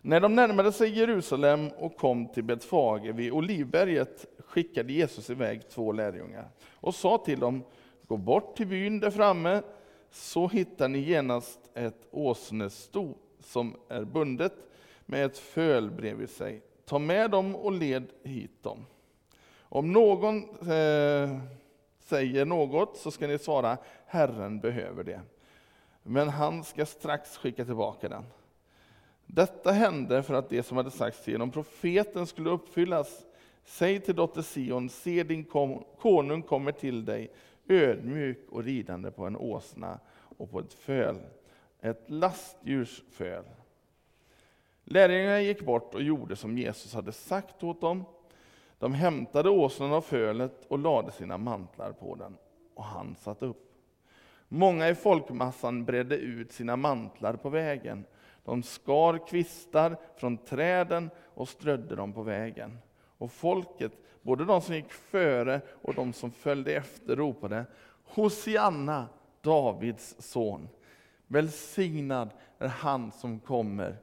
När 0.00 0.20
de 0.20 0.34
närmade 0.34 0.72
sig 0.72 0.98
Jerusalem 0.98 1.68
och 1.68 1.96
kom 1.96 2.28
till 2.28 2.44
Betfage 2.44 3.14
vid 3.14 3.32
Olivberget 3.32 4.26
skickade 4.38 4.92
Jesus 4.92 5.30
iväg 5.30 5.68
två 5.68 5.92
lärjungar 5.92 6.48
och 6.74 6.94
sa 6.94 7.18
till 7.18 7.40
dem, 7.40 7.64
gå 8.06 8.16
bort 8.16 8.56
till 8.56 8.66
byn 8.66 9.00
där 9.00 9.10
framme, 9.10 9.62
så 10.10 10.48
hittar 10.48 10.88
ni 10.88 10.98
genast 10.98 11.58
ett 11.74 12.06
åsnesto 12.10 13.14
som 13.40 13.76
är 13.88 14.04
bundet 14.04 14.54
med 15.06 15.26
ett 15.26 15.38
föl 15.38 15.90
bredvid 15.90 16.30
sig. 16.30 16.62
Ta 16.92 16.98
med 16.98 17.30
dem 17.30 17.56
och 17.56 17.72
led 17.72 18.06
hit 18.22 18.62
dem. 18.62 18.86
Om 19.62 19.92
någon 19.92 20.42
eh, 20.60 21.38
säger 21.98 22.44
något 22.44 22.96
så 22.96 23.10
ska 23.10 23.26
ni 23.26 23.38
svara, 23.38 23.78
Herren 24.06 24.60
behöver 24.60 25.04
det. 25.04 25.20
Men 26.02 26.28
han 26.28 26.64
ska 26.64 26.86
strax 26.86 27.36
skicka 27.36 27.64
tillbaka 27.64 28.08
den. 28.08 28.24
Detta 29.26 29.72
hände 29.72 30.22
för 30.22 30.34
att 30.34 30.48
det 30.48 30.62
som 30.62 30.76
hade 30.76 30.90
sagts 30.90 31.28
genom 31.28 31.50
profeten 31.50 32.26
skulle 32.26 32.50
uppfyllas. 32.50 33.24
Säg 33.64 34.00
till 34.00 34.16
dotter 34.16 34.42
Sion, 34.42 34.88
se 34.88 35.22
din 35.22 35.44
konung 35.98 36.42
kommer 36.42 36.72
till 36.72 37.04
dig, 37.04 37.32
ödmjuk 37.68 38.48
och 38.50 38.64
ridande 38.64 39.10
på 39.10 39.26
en 39.26 39.36
åsna 39.36 39.98
och 40.38 40.50
på 40.50 40.60
ett 40.60 40.74
föl, 40.74 41.18
ett 41.80 42.04
lastdjurs 42.06 43.02
föl. 43.10 43.44
Lärjungarna 44.92 45.40
gick 45.40 45.60
bort 45.60 45.94
och 45.94 46.02
gjorde 46.02 46.36
som 46.36 46.58
Jesus 46.58 46.94
hade 46.94 47.12
sagt 47.12 47.62
åt 47.62 47.80
dem. 47.80 48.04
De 48.78 48.94
hämtade 48.94 49.50
åsnan 49.50 49.92
av 49.92 50.00
fölet 50.00 50.64
och 50.68 50.78
lade 50.78 51.12
sina 51.12 51.38
mantlar 51.38 51.92
på 51.92 52.14
den, 52.14 52.36
och 52.74 52.84
han 52.84 53.14
satt 53.14 53.42
upp. 53.42 53.72
Många 54.48 54.88
i 54.88 54.94
folkmassan 54.94 55.84
bredde 55.84 56.16
ut 56.16 56.52
sina 56.52 56.76
mantlar 56.76 57.36
på 57.36 57.48
vägen. 57.48 58.04
De 58.44 58.62
skar 58.62 59.26
kvistar 59.26 59.96
från 60.16 60.36
träden 60.36 61.10
och 61.34 61.48
strödde 61.48 61.96
dem 61.96 62.12
på 62.12 62.22
vägen. 62.22 62.78
Och 63.18 63.32
folket, 63.32 63.92
både 64.22 64.44
de 64.44 64.60
som 64.60 64.74
gick 64.74 64.92
före 64.92 65.60
och 65.82 65.94
de 65.94 66.12
som 66.12 66.30
följde 66.30 66.74
efter, 66.74 67.16
ropade 67.16 67.64
Hosianna, 68.04 69.06
Davids 69.40 70.16
son. 70.18 70.68
Välsignad 71.26 72.30
är 72.58 72.68
han 72.68 73.12
som 73.12 73.40
kommer 73.40 73.96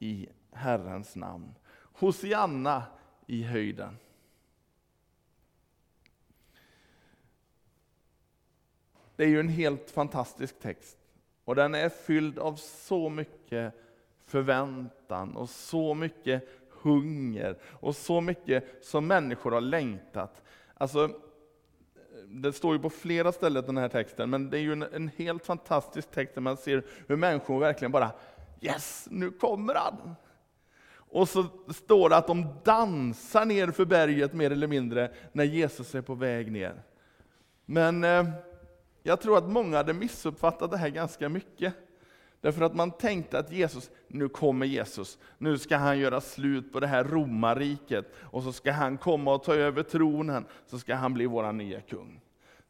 i 0.00 0.28
Herrens 0.52 1.16
namn. 1.16 1.54
Hosianna 1.92 2.82
i 3.26 3.42
höjden. 3.42 3.96
Det 9.16 9.24
är 9.24 9.28
ju 9.28 9.40
en 9.40 9.48
helt 9.48 9.90
fantastisk 9.90 10.60
text. 10.60 10.98
Och 11.44 11.54
den 11.54 11.74
är 11.74 11.88
fylld 11.88 12.38
av 12.38 12.54
så 12.56 13.08
mycket 13.08 13.74
förväntan 14.26 15.36
och 15.36 15.50
så 15.50 15.94
mycket 15.94 16.48
hunger 16.70 17.58
och 17.64 17.96
så 17.96 18.20
mycket 18.20 18.84
som 18.84 19.06
människor 19.06 19.50
har 19.50 19.60
längtat. 19.60 20.42
Alltså, 20.74 21.10
det 22.26 22.52
står 22.52 22.74
ju 22.74 22.82
på 22.82 22.90
flera 22.90 23.32
ställen 23.32 23.64
den 23.66 23.76
här 23.76 23.88
texten, 23.88 24.30
men 24.30 24.50
det 24.50 24.58
är 24.58 24.60
ju 24.60 24.72
en, 24.72 24.82
en 24.82 25.08
helt 25.08 25.46
fantastisk 25.46 26.10
text 26.10 26.34
där 26.34 26.40
man 26.40 26.56
ser 26.56 26.84
hur 27.06 27.16
människor 27.16 27.60
verkligen 27.60 27.92
bara 27.92 28.10
Yes, 28.60 29.08
nu 29.10 29.30
kommer 29.30 29.74
han! 29.74 30.14
Och 30.92 31.28
så 31.28 31.46
står 31.68 32.08
det 32.08 32.16
att 32.16 32.26
de 32.26 32.46
dansar 32.64 33.44
ner 33.44 33.70
för 33.70 33.84
berget 33.84 34.32
mer 34.32 34.50
eller 34.50 34.66
mindre 34.66 35.10
när 35.32 35.44
Jesus 35.44 35.94
är 35.94 36.02
på 36.02 36.14
väg 36.14 36.52
ner. 36.52 36.82
Men 37.66 38.04
eh, 38.04 38.28
jag 39.02 39.20
tror 39.20 39.38
att 39.38 39.48
många 39.48 39.76
hade 39.76 39.92
missuppfattat 39.92 40.70
det 40.70 40.76
här 40.76 40.88
ganska 40.88 41.28
mycket. 41.28 41.74
Därför 42.40 42.62
att 42.62 42.74
man 42.74 42.90
tänkte 42.90 43.38
att 43.38 43.52
Jesus, 43.52 43.90
nu 44.08 44.28
kommer 44.28 44.66
Jesus, 44.66 45.18
nu 45.38 45.58
ska 45.58 45.76
han 45.76 45.98
göra 45.98 46.20
slut 46.20 46.72
på 46.72 46.80
det 46.80 46.86
här 46.86 47.04
romarriket, 47.04 48.12
och 48.16 48.42
så 48.42 48.52
ska 48.52 48.72
han 48.72 48.98
komma 48.98 49.34
och 49.34 49.42
ta 49.42 49.54
över 49.54 49.82
tronen, 49.82 50.44
så 50.66 50.78
ska 50.78 50.94
han 50.94 51.14
bli 51.14 51.26
vår 51.26 51.52
nya 51.52 51.80
kung. 51.80 52.20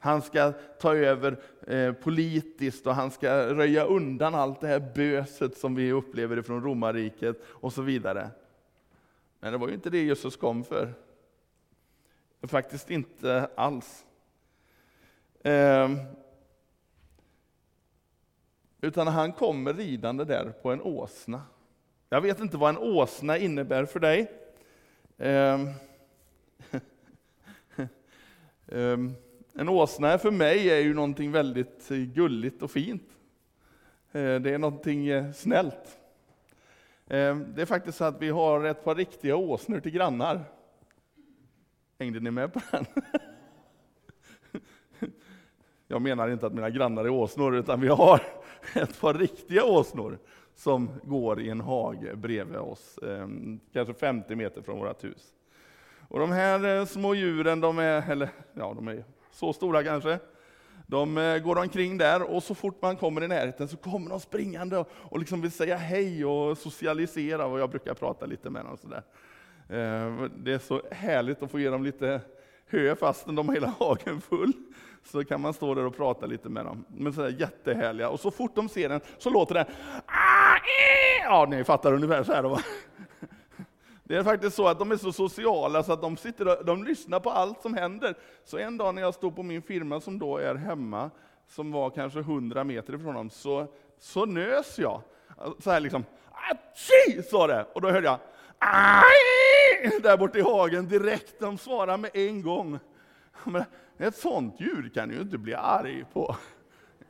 Han 0.02 0.23
ska 0.23 0.52
ta 0.52 0.95
över 0.95 1.37
eh, 1.66 1.92
politiskt 1.92 2.87
och 2.87 2.95
han 2.95 3.11
ska 3.11 3.54
röja 3.54 3.85
undan 3.85 4.35
allt 4.35 4.61
det 4.61 4.66
här 4.66 4.92
böset 4.95 5.57
som 5.59 5.75
vi 5.75 5.92
upplever 5.92 6.42
från 6.42 6.62
romarriket 6.62 7.42
och 7.47 7.73
så 7.73 7.83
vidare. 7.83 8.30
Men 9.40 9.52
det 9.52 9.59
var 9.59 9.69
ju 9.69 9.75
inte 9.75 9.90
det 9.90 10.02
Jesus 10.02 10.37
kom 10.37 10.64
för. 10.64 10.95
Faktiskt 12.42 12.90
inte 12.90 13.50
alls. 13.54 14.04
Eh, 15.42 15.90
utan 18.80 19.07
han 19.07 19.33
kommer 19.33 19.75
ridande 19.75 20.25
där 20.25 20.52
på 20.62 20.73
en 20.73 20.83
åsna. 20.83 21.42
Jag 22.09 22.21
vet 22.21 22.40
inte 22.40 22.57
vad 22.57 22.71
en 22.71 22.78
åsna 22.78 23.38
innebär 23.38 23.85
för 23.85 24.00
dig. 24.00 24.30
Um, 25.16 25.71
en 29.61 29.69
åsna 29.69 30.19
för 30.19 30.31
mig 30.31 30.71
är 30.71 30.81
ju 30.81 30.95
någonting 30.95 31.33
väldigt 31.33 31.90
eh, 31.90 31.97
gulligt 31.97 32.62
och 32.62 32.71
fint. 32.71 33.02
Eh, 34.12 34.35
det 34.35 34.50
är 34.50 34.59
någonting 34.59 35.09
eh, 35.09 35.33
snällt. 35.33 35.99
Det 37.07 37.62
är 37.62 37.67
faktiskt 37.67 37.99
så 37.99 38.05
att 38.05 38.23
vi 38.23 38.29
har 38.29 38.64
ett 38.64 38.85
par 38.85 38.95
riktiga 38.95 39.37
åsnor 39.37 39.81
till 39.81 39.93
grannar. 39.93 40.45
Hängde 41.99 42.21
ni 42.21 42.31
med 42.31 42.52
på 42.52 42.61
den? 42.71 42.87
Jag 45.88 46.02
menar 46.02 46.29
inte 46.29 46.47
att 46.47 46.55
mina 46.55 46.71
grannar 46.71 47.05
är 47.05 47.11
åsnor, 47.11 47.57
utan 47.57 47.81
vi 47.81 47.88
har 47.88 48.23
ett 48.75 49.00
par 49.00 49.14
riktiga 49.14 49.64
åsnor 49.64 50.19
som 50.55 50.90
går 51.02 51.40
i 51.40 51.50
en 51.50 51.61
hage 51.61 52.17
bredvid 52.17 52.57
oss, 52.57 52.99
kanske 53.73 53.95
50 53.95 54.35
meter 54.35 54.62
från 54.62 54.79
vårt 54.79 55.05
hus. 55.05 55.33
Och 56.09 56.19
de 56.19 56.33
här 56.33 56.85
små 56.85 57.14
djuren, 57.14 57.61
de 57.61 57.79
är, 57.79 58.11
eller, 58.11 58.29
ja, 58.55 58.75
de 58.75 58.88
är 58.88 59.05
så 59.33 59.53
stora 59.53 59.85
kanske, 59.85 60.19
de 60.87 61.19
eh, 61.19 61.39
går 61.39 61.59
omkring 61.59 61.99
där 61.99 62.23
och 62.23 62.43
så 62.43 62.55
fort 62.55 62.83
man 62.83 62.97
kommer 62.97 63.25
i 63.25 63.29
närheten 63.29 63.69
så 63.69 63.77
kommer 63.77 64.11
de 64.11 64.21
springande 64.21 64.85
och 64.93 65.19
liksom 65.19 65.41
vill 65.41 65.51
säga 65.51 65.77
hej 65.77 66.25
och 66.25 66.59
socialisera 66.59 67.47
och 67.47 67.61
jag 67.61 67.71
brukar 67.71 67.95
prata 67.95 68.27
lite 68.27 68.51
med 68.51 68.65
dem. 68.65 68.77
Sådär. 68.77 69.03
Eh, 69.69 70.31
det 70.37 70.53
är 70.53 70.59
så 70.59 70.83
härligt 70.91 71.43
att 71.43 71.51
få 71.51 71.61
ge 71.61 71.71
dem 71.71 71.85
lite 71.85 72.21
hö 72.67 72.95
fastän 72.95 73.35
de 73.35 73.49
har 73.49 73.55
hela 73.55 73.75
hagen 73.79 74.21
full 74.21 74.53
så 75.05 75.25
kan 75.25 75.41
man 75.41 75.55
stå 75.55 75.75
där 75.75 75.85
och 75.85 75.97
prata 75.97 76.27
lite 76.27 76.49
med 76.49 76.65
dem. 76.65 76.85
Men 76.89 77.13
sådär 77.13 77.37
jättehärliga. 77.39 78.09
Och 78.09 78.21
så 78.21 78.31
fort 78.31 78.55
de 78.55 78.69
ser 78.69 78.89
den 78.89 79.01
så 79.19 79.31
låter 79.31 79.55
det 79.55 79.67
ah, 80.07 80.57
eh! 80.57 81.25
Ja, 81.25 81.47
ni 81.51 81.65
fattar 81.65 81.93
ungefär 81.93 82.23
så 82.23 82.33
här. 82.33 82.43
Då. 82.43 82.59
Det 84.11 84.17
är 84.17 84.25
faktiskt 84.25 84.57
så 84.57 84.69
att 84.69 84.79
de 84.79 84.93
är 84.93 84.97
så 84.97 85.12
sociala 85.12 85.83
så 85.83 85.93
att 85.93 86.00
de, 86.00 86.17
sitter 86.17 86.49
och, 86.49 86.64
de 86.64 86.85
lyssnar 86.85 87.21
på 87.21 87.31
allt 87.31 87.62
som 87.62 87.75
händer. 87.75 88.14
Så 88.45 88.59
en 88.59 88.76
dag 88.76 88.95
när 88.95 89.02
jag 89.02 89.14
stod 89.14 89.37
på 89.37 89.43
min 89.43 89.62
firma 89.62 90.00
som 90.00 90.19
då 90.19 90.38
är 90.38 90.55
hemma, 90.55 91.11
som 91.49 91.73
var 91.73 91.90
kanske 91.90 92.19
100 92.19 92.64
meter 92.64 92.95
ifrån 92.95 93.14
dem, 93.14 93.31
så, 93.31 93.67
så 93.99 94.26
nös 94.26 94.79
jag. 94.79 95.02
Så 95.59 95.71
här 95.71 95.81
liksom, 95.81 96.05
Atchi! 96.33 97.23
sa 97.23 97.47
det. 97.47 97.67
Och 97.73 97.81
då 97.81 97.90
hörde 97.90 98.07
jag, 98.07 98.19
Aj! 98.59 100.00
där 100.02 100.17
borta 100.17 100.38
i 100.38 100.43
hagen 100.43 100.88
direkt. 100.88 101.40
De 101.40 101.59
svarade 101.59 101.99
med 101.99 102.11
en 102.14 102.43
gång. 102.43 102.79
Ett 103.99 104.17
sånt 104.17 104.61
djur 104.61 104.90
kan 104.95 105.11
ju 105.11 105.21
inte 105.21 105.38
bli 105.38 105.55
arg 105.55 106.05
på. 106.12 106.37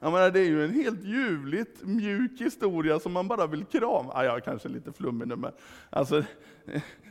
Jag 0.03 0.13
menar, 0.13 0.31
det 0.31 0.41
är 0.41 0.45
ju 0.45 0.65
en 0.65 0.75
helt 0.75 1.05
ljuvligt 1.05 1.83
mjuk 1.83 2.41
historia 2.41 3.01
som 3.01 3.13
man 3.13 3.29
bara 3.29 3.47
vill 3.47 3.65
krama. 3.65 4.13
Ah, 4.15 4.25
jag 4.25 4.37
är 4.37 4.41
kanske 4.41 4.69
lite 4.69 4.93
flummig 4.93 5.29
nu, 5.29 5.37
men 5.37 5.53
alltså, 5.91 6.25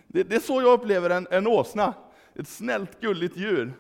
det, 0.07 0.23
det, 0.23 0.35
är 0.35 0.39
så 0.39 0.61
jag 0.61 0.73
upplever 0.73 1.09
en, 1.09 1.27
en 1.31 1.47
åsna. 1.47 1.93
Ett 2.35 2.47
snällt, 2.47 3.01
gulligt 3.01 3.37
djur. 3.37 3.73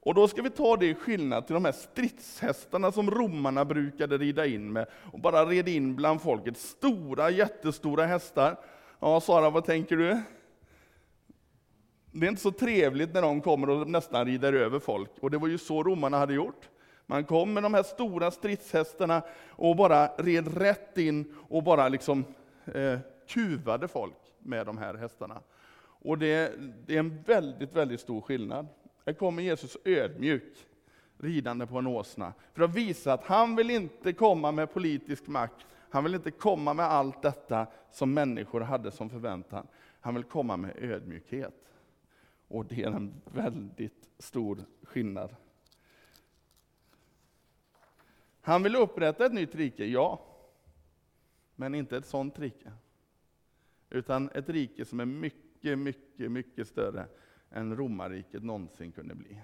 Och 0.00 0.14
då 0.14 0.28
ska 0.28 0.42
vi 0.42 0.50
ta 0.50 0.76
det 0.76 0.86
i 0.86 0.94
skillnad 0.94 1.46
till 1.46 1.54
de 1.54 1.64
här 1.64 1.72
stridshästarna 1.72 2.92
som 2.92 3.10
romarna 3.10 3.64
brukade 3.64 4.18
rida 4.18 4.46
in 4.46 4.72
med, 4.72 4.86
och 5.12 5.20
bara 5.20 5.46
red 5.46 5.68
in 5.68 5.96
bland 5.96 6.22
folket. 6.22 6.56
Stora, 6.56 7.30
jättestora 7.30 8.06
hästar. 8.06 8.56
Ja, 9.00 9.20
Sara, 9.20 9.50
vad 9.50 9.64
tänker 9.64 9.96
du? 9.96 10.22
Det 12.12 12.26
är 12.26 12.30
inte 12.30 12.42
så 12.42 12.52
trevligt 12.52 13.14
när 13.14 13.22
de 13.22 13.40
kommer 13.40 13.70
och 13.70 13.88
nästan 13.90 14.26
rider 14.26 14.52
över 14.52 14.78
folk. 14.78 15.10
Och 15.20 15.30
det 15.30 15.38
var 15.38 15.48
ju 15.48 15.58
så 15.58 15.82
romarna 15.82 16.18
hade 16.18 16.34
gjort. 16.34 16.68
Man 17.06 17.24
kom 17.24 17.54
med 17.54 17.62
de 17.62 17.74
här 17.74 17.82
stora 17.82 18.30
stridshästarna 18.30 19.22
och 19.48 19.76
bara 19.76 20.06
red 20.06 20.56
rätt 20.56 20.98
in 20.98 21.34
och 21.48 21.62
bara 21.62 21.88
liksom 21.88 22.24
eh, 22.64 22.98
kuvade 23.28 23.88
folk 23.88 24.16
med 24.38 24.66
de 24.66 24.78
här 24.78 24.94
hästarna. 24.94 25.40
Och 25.78 26.18
det, 26.18 26.52
det 26.86 26.94
är 26.94 26.98
en 26.98 27.22
väldigt, 27.22 27.72
väldigt 27.72 28.00
stor 28.00 28.20
skillnad. 28.20 28.66
Här 29.06 29.12
kommer 29.12 29.42
Jesus 29.42 29.76
ödmjuk, 29.84 30.66
ridande 31.18 31.66
på 31.66 31.78
en 31.78 31.86
åsna, 31.86 32.32
för 32.54 32.62
att 32.62 32.74
visa 32.74 33.12
att 33.12 33.24
han 33.24 33.56
vill 33.56 33.70
inte 33.70 34.12
komma 34.12 34.52
med 34.52 34.72
politisk 34.72 35.26
makt, 35.26 35.66
han 35.90 36.04
vill 36.04 36.14
inte 36.14 36.30
komma 36.30 36.74
med 36.74 36.86
allt 36.86 37.22
detta 37.22 37.66
som 37.92 38.14
människor 38.14 38.60
hade 38.60 38.90
som 38.90 39.10
förväntan. 39.10 39.66
Han 40.00 40.14
vill 40.14 40.24
komma 40.24 40.56
med 40.56 40.76
ödmjukhet. 40.76 41.54
Och 42.48 42.64
det 42.64 42.82
är 42.82 42.86
en 42.86 43.14
väldigt 43.24 44.08
stor 44.18 44.58
skillnad. 44.82 45.36
Han 48.46 48.62
vill 48.62 48.76
upprätta 48.76 49.26
ett 49.26 49.32
nytt 49.32 49.54
rike, 49.54 49.84
ja. 49.84 50.20
Men 51.56 51.74
inte 51.74 51.96
ett 51.96 52.06
sånt 52.06 52.38
rike. 52.38 52.72
Utan 53.90 54.30
ett 54.34 54.48
rike 54.48 54.84
som 54.84 55.00
är 55.00 55.04
mycket, 55.04 55.78
mycket, 55.78 56.30
mycket 56.30 56.68
större 56.68 57.06
än 57.50 57.76
romarriket 57.76 58.42
någonsin 58.42 58.92
kunde 58.92 59.14
bli. 59.14 59.40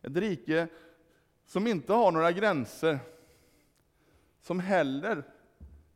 Ett 0.00 0.16
rike 0.16 0.68
som 1.44 1.66
inte 1.66 1.92
har 1.92 2.12
några 2.12 2.32
gränser, 2.32 2.98
som 4.40 4.60
heller 4.60 5.24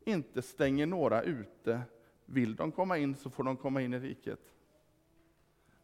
inte 0.05 0.43
stänger 0.43 0.87
några 0.87 1.23
ute 1.23 1.83
vill 2.25 2.57
de 2.57 2.73
komma 2.73 2.99
in 2.99 3.15
så 3.15 3.31
får 3.31 3.45
de 3.45 3.57
komma 3.57 3.83
in 3.83 3.95
i 3.95 3.99
riket. 3.99 4.55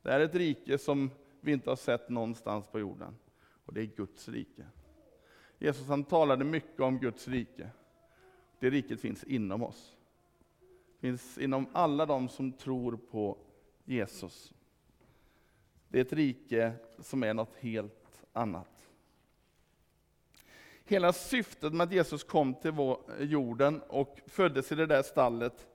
Det 0.02 0.10
är 0.10 0.20
ett 0.20 0.34
rike 0.34 0.78
som 0.78 1.10
vi 1.40 1.52
inte 1.52 1.70
har 1.70 1.76
sett 1.76 2.08
någonstans 2.08 2.66
på 2.66 2.80
jorden. 2.80 3.16
Och 3.64 3.74
det 3.74 3.80
är 3.80 3.86
Guds 3.86 4.28
rike. 4.28 4.66
Jesus 5.62 5.88
han 5.88 6.04
talade 6.04 6.44
mycket 6.44 6.80
om 6.80 6.98
Guds 6.98 7.28
rike. 7.28 7.70
Det 8.58 8.70
riket 8.70 9.00
finns 9.00 9.24
inom 9.24 9.62
oss. 9.62 9.96
Det 11.00 11.06
finns 11.06 11.38
inom 11.38 11.66
alla 11.72 12.06
de 12.06 12.28
som 12.28 12.52
tror 12.52 12.96
på 13.10 13.38
Jesus. 13.84 14.52
Det 15.88 15.98
är 15.98 16.02
ett 16.02 16.12
rike 16.12 16.72
som 16.98 17.22
är 17.22 17.34
något 17.34 17.56
helt 17.56 18.24
annat. 18.32 18.88
Hela 20.84 21.12
syftet 21.12 21.72
med 21.72 21.84
att 21.84 21.92
Jesus 21.92 22.24
kom 22.24 22.54
till 22.54 22.74
jorden 23.18 23.82
och 23.82 24.20
föddes 24.26 24.72
i 24.72 24.74
det 24.74 24.86
där 24.86 25.02
stallet, 25.02 25.68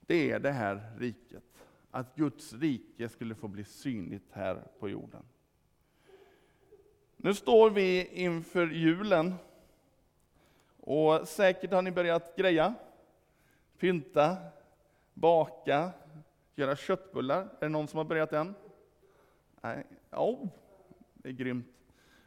det 0.00 0.30
är 0.30 0.40
det 0.40 0.52
här 0.52 0.92
riket. 0.98 1.66
Att 1.90 2.16
Guds 2.16 2.52
rike 2.52 3.08
skulle 3.08 3.34
få 3.34 3.48
bli 3.48 3.64
synligt 3.64 4.32
här 4.32 4.62
på 4.78 4.88
jorden. 4.88 5.24
Nu 7.20 7.34
står 7.34 7.70
vi 7.70 8.08
inför 8.12 8.66
julen. 8.66 9.34
Och 10.80 11.28
säkert 11.28 11.72
har 11.72 11.82
ni 11.82 11.90
börjat 11.90 12.36
greja, 12.36 12.74
pynta, 13.78 14.36
baka, 15.14 15.90
göra 16.54 16.76
köttbullar. 16.76 17.40
Är 17.40 17.48
det 17.60 17.68
någon 17.68 17.88
som 17.88 17.96
har 17.96 18.04
börjat 18.04 18.32
än? 18.32 18.54
Nej, 19.60 19.86
oh, 20.12 20.46
det 21.14 21.28
är 21.28 21.32
grymt. 21.32 21.66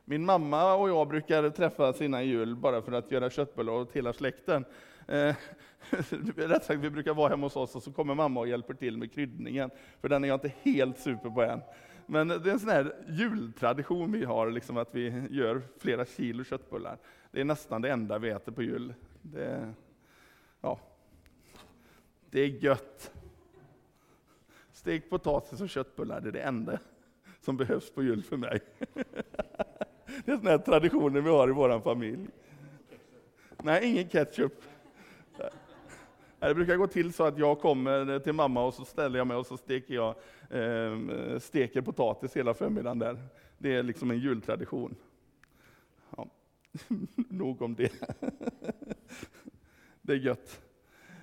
Min 0.06 0.26
mamma 0.26 0.74
och 0.74 0.90
jag 0.90 1.08
brukar 1.08 1.50
träffas 1.50 2.02
innan 2.02 2.26
jul 2.26 2.56
bara 2.56 2.82
för 2.82 2.92
att 2.92 3.12
göra 3.12 3.30
köttbullar 3.30 3.74
åt 3.74 3.92
hela 3.92 4.14
släkten. 4.14 4.66
Eh, 5.08 5.36
rätt 6.36 6.64
sagt, 6.64 6.80
vi 6.80 6.90
brukar 6.90 7.14
vara 7.14 7.30
hemma 7.30 7.46
hos 7.46 7.56
oss 7.56 7.76
och 7.76 7.84
så 7.84 7.92
kommer 7.92 8.16
mamma 8.16 8.40
och 8.40 8.48
hjälper 8.48 8.74
till 8.74 8.98
med 8.98 9.14
kryddningen, 9.14 9.70
för 10.02 10.10
den 10.10 10.24
är 10.24 10.28
jag 10.28 10.36
inte 10.36 10.54
helt 10.64 11.00
super 11.00 11.30
på 11.30 11.44
än. 11.44 11.62
Men 12.06 12.28
det 12.28 12.36
är 12.36 12.48
en 12.48 12.60
sån 12.60 12.70
här 12.70 12.96
jultradition 13.08 14.12
vi 14.12 14.26
har, 14.26 14.52
liksom 14.52 14.78
att 14.78 14.96
vi 14.96 15.24
gör 15.30 15.62
flera 15.78 16.06
kilo 16.06 16.44
köttbullar. 16.44 16.98
Det 17.32 17.42
är 17.42 17.46
nästan 17.46 17.82
det 17.82 17.92
enda 17.92 18.20
vi 18.20 18.30
äter 18.30 18.52
på 18.52 18.64
jul. 18.64 18.94
Det, 19.22 19.74
ja, 20.62 20.80
det 22.30 22.40
är 22.42 22.48
gött. 22.48 23.12
Stekt 24.72 25.10
potatis 25.10 25.62
och 25.62 25.70
köttbullar, 25.70 26.22
det 26.22 26.30
är 26.30 26.34
det 26.34 26.42
enda 26.42 26.80
som 27.42 27.58
behövs 27.58 27.92
på 27.92 28.04
jul 28.04 28.24
för 28.24 28.38
mig. 28.38 28.60
Det 30.26 30.32
är 30.32 30.38
såna 30.38 30.50
här 30.50 30.58
traditioner 30.58 31.22
vi 31.22 31.30
har 31.30 31.50
i 31.50 31.52
vår 31.52 31.80
familj. 31.80 32.28
Nej, 33.64 33.90
ingen 33.92 34.10
ketchup. 34.10 34.64
Det 36.40 36.56
brukar 36.56 36.76
gå 36.76 36.88
till 36.88 37.14
så 37.14 37.24
att 37.24 37.38
jag 37.38 37.60
kommer 37.60 38.20
till 38.20 38.34
mamma 38.34 38.66
och 38.66 38.74
så 38.74 38.86
ställer 38.86 39.18
jag 39.18 39.28
mig 39.28 39.38
och 39.38 39.46
så 39.46 39.58
steker 39.58 39.94
jag 39.94 40.16
eh, 40.52 41.40
steker 41.40 41.82
potatis 41.82 42.38
hela 42.38 42.54
förmiddagen 42.54 43.00
där. 43.00 43.18
Det 43.58 43.76
är 43.76 43.84
liksom 43.84 44.12
en 44.12 44.20
jultradition. 44.20 44.96
Ja. 46.18 46.28
Nog 47.16 47.62
om 47.62 47.76
det. 47.76 47.92
det 50.02 50.14
är 50.14 50.18
gött. 50.18 50.62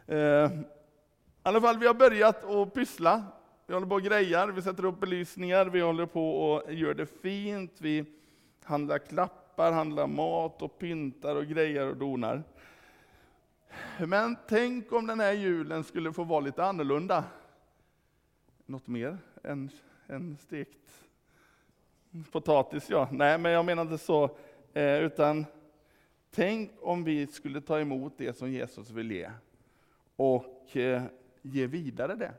Eh, 0.06 0.16
I 0.16 0.64
alla 1.42 1.60
fall, 1.60 1.78
vi 1.78 1.86
har 1.86 1.94
börjat 1.94 2.44
att 2.44 2.74
pyssla. 2.74 3.24
Vi 3.66 3.74
håller 3.74 3.86
på 3.86 3.94
och 3.94 4.02
grejar, 4.02 4.48
vi 4.48 4.62
sätter 4.62 4.84
upp 4.84 5.00
belysningar, 5.00 5.66
vi 5.66 5.80
håller 5.80 6.06
på 6.06 6.30
och 6.30 6.72
gör 6.72 6.94
det 6.94 7.06
fint. 7.06 7.72
Vi 7.78 8.04
handlar 8.64 8.98
klappar, 8.98 9.72
handlar 9.72 10.06
mat 10.06 10.62
och 10.62 10.78
pyntar 10.78 11.36
och 11.36 11.46
grejer 11.46 11.88
och 11.88 11.96
donar. 11.96 12.42
Men 14.06 14.36
tänk 14.48 14.92
om 14.92 15.06
den 15.06 15.20
här 15.20 15.32
julen 15.32 15.84
skulle 15.84 16.12
få 16.12 16.24
vara 16.24 16.40
lite 16.40 16.64
annorlunda. 16.64 17.24
Något 18.70 18.86
mer 18.86 19.18
än, 19.42 19.70
än 20.06 20.36
stekt 20.36 21.08
potatis, 22.30 22.90
ja. 22.90 23.08
Nej, 23.12 23.38
men 23.38 23.52
jag 23.52 23.64
menar 23.64 23.82
inte 23.82 23.98
så. 23.98 24.30
Eh, 24.72 25.02
utan 25.02 25.46
tänk 26.30 26.70
om 26.80 27.04
vi 27.04 27.26
skulle 27.26 27.60
ta 27.60 27.80
emot 27.80 28.12
det 28.16 28.36
som 28.36 28.50
Jesus 28.50 28.90
vill 28.90 29.10
ge 29.10 29.30
och 30.16 30.76
eh, 30.76 31.02
ge 31.42 31.66
vidare 31.66 32.14
det. 32.14 32.32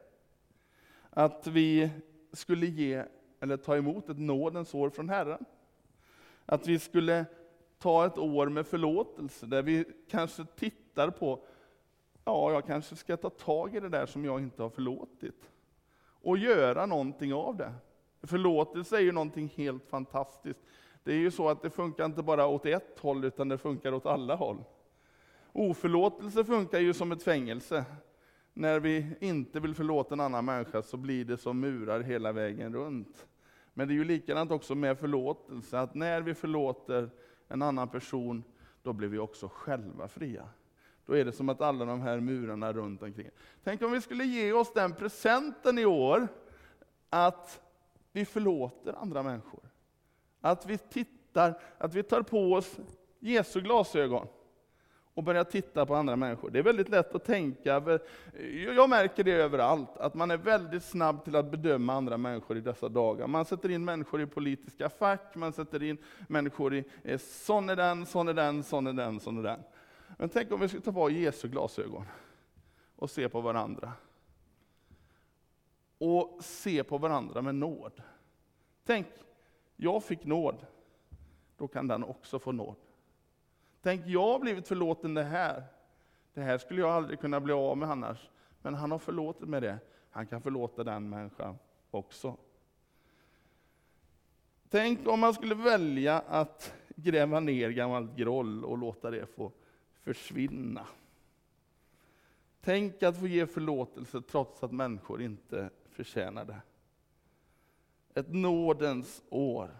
Att 1.09 1.47
vi 1.47 1.89
skulle 2.31 2.65
ge, 2.65 3.03
eller 3.39 3.57
ta 3.57 3.77
emot 3.77 4.09
ett 4.09 4.19
nådens 4.19 4.73
år 4.73 4.89
från 4.89 5.09
Herren. 5.09 5.45
Att 6.45 6.67
vi 6.67 6.79
skulle 6.79 7.25
ta 7.79 8.05
ett 8.05 8.17
år 8.17 8.49
med 8.49 8.67
förlåtelse, 8.67 9.45
där 9.45 9.61
vi 9.61 9.85
kanske 10.09 10.45
tittar 10.55 11.09
på, 11.09 11.39
ja, 12.25 12.51
jag 12.51 12.65
kanske 12.65 12.95
ska 12.95 13.17
ta 13.17 13.29
tag 13.29 13.75
i 13.75 13.79
det 13.79 13.89
där 13.89 14.05
som 14.05 14.25
jag 14.25 14.39
inte 14.39 14.61
har 14.61 14.69
förlåtit. 14.69 15.49
Och 16.29 16.37
göra 16.37 16.85
någonting 16.85 17.33
av 17.33 17.57
det. 17.57 17.73
Förlåtelse 18.23 18.97
är 18.97 19.01
ju 19.01 19.11
någonting 19.11 19.53
helt 19.55 19.85
fantastiskt. 19.87 20.59
Det 21.03 21.11
är 21.11 21.17
ju 21.17 21.31
så 21.31 21.49
att 21.49 21.61
det 21.61 21.69
funkar 21.69 22.05
inte 22.05 22.23
bara 22.23 22.47
åt 22.47 22.65
ett 22.65 22.99
håll, 22.99 23.25
utan 23.25 23.49
det 23.49 23.57
funkar 23.57 23.93
åt 23.93 24.05
alla 24.05 24.35
håll. 24.35 24.63
Oförlåtelse 25.51 26.45
funkar 26.45 26.79
ju 26.79 26.93
som 26.93 27.11
ett 27.11 27.23
fängelse. 27.23 27.85
När 28.53 28.79
vi 28.79 29.15
inte 29.19 29.59
vill 29.59 29.75
förlåta 29.75 30.13
en 30.13 30.19
annan 30.19 30.45
människa 30.45 30.81
så 30.81 30.97
blir 30.97 31.25
det 31.25 31.37
som 31.37 31.59
murar 31.59 31.99
hela 31.99 32.31
vägen 32.31 32.73
runt. 32.73 33.27
Men 33.73 33.87
det 33.87 33.93
är 33.93 33.95
ju 33.95 34.03
likadant 34.03 34.51
också 34.51 34.75
med 34.75 34.99
förlåtelse, 34.99 35.79
att 35.79 35.95
när 35.95 36.21
vi 36.21 36.33
förlåter 36.33 37.09
en 37.47 37.61
annan 37.61 37.87
person, 37.87 38.43
då 38.83 38.93
blir 38.93 39.07
vi 39.07 39.17
också 39.17 39.49
själva 39.53 40.07
fria. 40.07 40.49
Då 41.09 41.17
är 41.17 41.25
det 41.25 41.31
som 41.31 41.49
att 41.49 41.61
alla 41.61 41.85
de 41.85 42.01
här 42.01 42.19
murarna 42.19 42.73
runt 42.73 43.03
omkring. 43.03 43.29
Tänk 43.63 43.81
om 43.81 43.91
vi 43.91 44.01
skulle 44.01 44.23
ge 44.23 44.53
oss 44.53 44.73
den 44.73 44.93
presenten 44.93 45.79
i 45.79 45.85
år, 45.85 46.27
att 47.09 47.61
vi 48.11 48.25
förlåter 48.25 48.93
andra 48.93 49.23
människor. 49.23 49.59
Att 50.41 50.65
vi 50.65 50.77
tittar, 50.77 51.59
att 51.77 51.93
vi 51.93 52.03
tar 52.03 52.21
på 52.21 52.53
oss 52.53 52.79
Jesu 53.19 53.61
glasögon 53.61 54.27
och 55.13 55.23
börjar 55.23 55.43
titta 55.43 55.85
på 55.85 55.95
andra 55.95 56.15
människor. 56.15 56.49
Det 56.49 56.59
är 56.59 56.63
väldigt 56.63 56.89
lätt 56.89 57.15
att 57.15 57.25
tänka, 57.25 57.99
jag 58.75 58.89
märker 58.89 59.23
det 59.23 59.31
överallt, 59.31 59.97
att 59.97 60.13
man 60.13 60.31
är 60.31 60.37
väldigt 60.37 60.83
snabb 60.83 61.23
till 61.23 61.35
att 61.35 61.51
bedöma 61.51 61.93
andra 61.93 62.17
människor 62.17 62.57
i 62.57 62.61
dessa 62.61 62.89
dagar. 62.89 63.27
Man 63.27 63.45
sätter 63.45 63.71
in 63.71 63.85
människor 63.85 64.21
i 64.21 64.25
politiska 64.25 64.89
fack, 64.89 65.35
man 65.35 65.53
sätter 65.53 65.83
in 65.83 65.97
människor 66.27 66.73
i 66.73 66.83
eh, 67.03 67.19
sån 67.19 67.69
är 67.69 67.75
den, 67.75 68.05
sån 68.05 68.27
är 68.27 68.33
den, 68.33 68.63
sån 68.63 68.87
är 68.87 68.93
den, 68.93 69.19
sån 69.19 69.37
är 69.37 69.43
den. 69.43 69.59
Men 70.21 70.29
tänk 70.29 70.51
om 70.51 70.59
vi 70.59 70.67
skulle 70.67 70.83
ta 70.83 70.93
på 70.93 71.09
Jesu 71.09 71.47
glasögon 71.47 72.05
och 72.95 73.09
se 73.09 73.29
på 73.29 73.41
varandra. 73.41 73.93
Och 75.97 76.37
se 76.41 76.83
på 76.83 76.97
varandra 76.97 77.41
med 77.41 77.55
nåd. 77.55 78.01
Tänk, 78.85 79.07
jag 79.75 80.03
fick 80.03 80.25
nåd, 80.25 80.65
då 81.57 81.67
kan 81.67 81.87
den 81.87 82.03
också 82.03 82.39
få 82.39 82.51
nåd. 82.51 82.75
Tänk, 83.81 84.05
jag 84.05 84.31
har 84.31 84.39
blivit 84.39 84.67
förlåten 84.67 85.13
det 85.13 85.23
här. 85.23 85.63
Det 86.33 86.41
här 86.41 86.57
skulle 86.57 86.81
jag 86.81 86.89
aldrig 86.89 87.19
kunna 87.19 87.39
bli 87.39 87.53
av 87.53 87.77
med 87.77 87.91
annars. 87.91 88.29
Men 88.61 88.73
han 88.73 88.91
har 88.91 88.99
förlåtit 88.99 89.49
mig 89.49 89.61
det. 89.61 89.79
Han 90.09 90.27
kan 90.27 90.41
förlåta 90.41 90.83
den 90.83 91.09
människan 91.09 91.57
också. 91.91 92.37
Tänk 94.69 95.07
om 95.07 95.19
man 95.19 95.33
skulle 95.33 95.55
välja 95.55 96.19
att 96.19 96.73
gräva 96.95 97.39
ner 97.39 97.69
gammalt 97.69 98.15
groll 98.15 98.65
och 98.65 98.77
låta 98.77 99.11
det 99.11 99.25
få 99.25 99.51
försvinna. 100.13 100.87
Tänk 102.61 103.03
att 103.03 103.19
få 103.19 103.27
ge 103.27 103.45
förlåtelse 103.45 104.21
trots 104.21 104.63
att 104.63 104.71
människor 104.71 105.21
inte 105.21 105.69
förtjänar 105.89 106.45
det. 106.45 106.61
Ett 108.13 108.33
nådens 108.33 109.23
år 109.29 109.77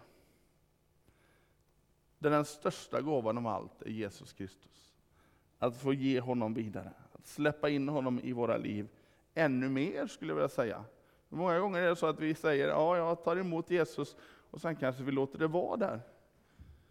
där 2.18 2.30
den 2.30 2.44
största 2.44 3.00
gåvan 3.00 3.38
av 3.38 3.46
allt 3.46 3.82
är 3.82 3.90
Jesus 3.90 4.32
Kristus. 4.32 4.94
Att 5.58 5.76
få 5.76 5.92
ge 5.92 6.20
honom 6.20 6.54
vidare, 6.54 6.92
att 7.12 7.26
släppa 7.26 7.68
in 7.68 7.88
honom 7.88 8.20
i 8.20 8.32
våra 8.32 8.56
liv 8.56 8.88
ännu 9.34 9.68
mer 9.68 10.06
skulle 10.06 10.30
jag 10.30 10.36
vilja 10.36 10.48
säga. 10.48 10.84
Många 11.28 11.58
gånger 11.58 11.82
är 11.82 11.88
det 11.88 11.96
så 11.96 12.06
att 12.06 12.20
vi 12.20 12.34
säger, 12.34 12.68
ja 12.68 12.96
jag 12.96 13.24
tar 13.24 13.36
emot 13.36 13.70
Jesus, 13.70 14.16
och 14.50 14.60
sen 14.60 14.76
kanske 14.76 15.02
vi 15.02 15.12
låter 15.12 15.38
det 15.38 15.46
vara 15.46 15.76
där. 15.76 16.00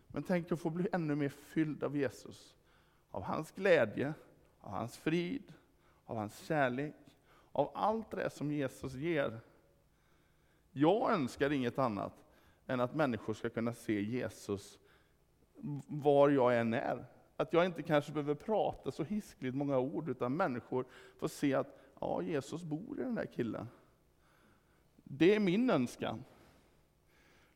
Men 0.08 0.24
tänk 0.24 0.52
att 0.52 0.60
få 0.60 0.70
bli 0.70 0.88
ännu 0.92 1.16
mer 1.16 1.30
fylld 1.30 1.84
av 1.84 1.98
Jesus. 1.98 2.56
Av 3.12 3.24
hans 3.24 3.52
glädje, 3.52 4.14
av 4.60 4.72
hans 4.72 4.98
frid, 4.98 5.54
av 6.06 6.18
hans 6.18 6.40
kärlek, 6.40 6.96
av 7.52 7.72
allt 7.74 8.12
det 8.12 8.30
som 8.30 8.52
Jesus 8.52 8.94
ger. 8.94 9.40
Jag 10.72 11.12
önskar 11.12 11.52
inget 11.52 11.80
annat 11.80 12.14
än 12.68 12.80
att 12.80 12.96
människor 12.96 13.34
ska 13.34 13.50
kunna 13.50 13.74
se 13.74 14.02
Jesus 14.02 14.80
var 15.88 16.30
jag 16.30 16.60
än 16.60 16.74
är. 16.74 17.06
Att 17.38 17.54
jag 17.54 17.66
inte 17.66 17.84
kanske 17.84 18.12
behöver 18.12 18.36
prata 18.36 18.92
så 18.92 19.04
hiskligt 19.04 19.56
många 19.56 19.80
ord, 19.80 20.10
utan 20.10 20.38
människor 20.38 20.86
får 21.18 21.28
se 21.28 21.54
att 21.54 21.80
ja, 22.00 22.22
Jesus 22.22 22.64
bor 22.64 23.00
i 23.00 23.04
den 23.04 23.16
där 23.16 23.26
killen. 23.26 23.68
Det 25.04 25.36
är 25.36 25.40
min 25.40 25.70
önskan. 25.70 26.24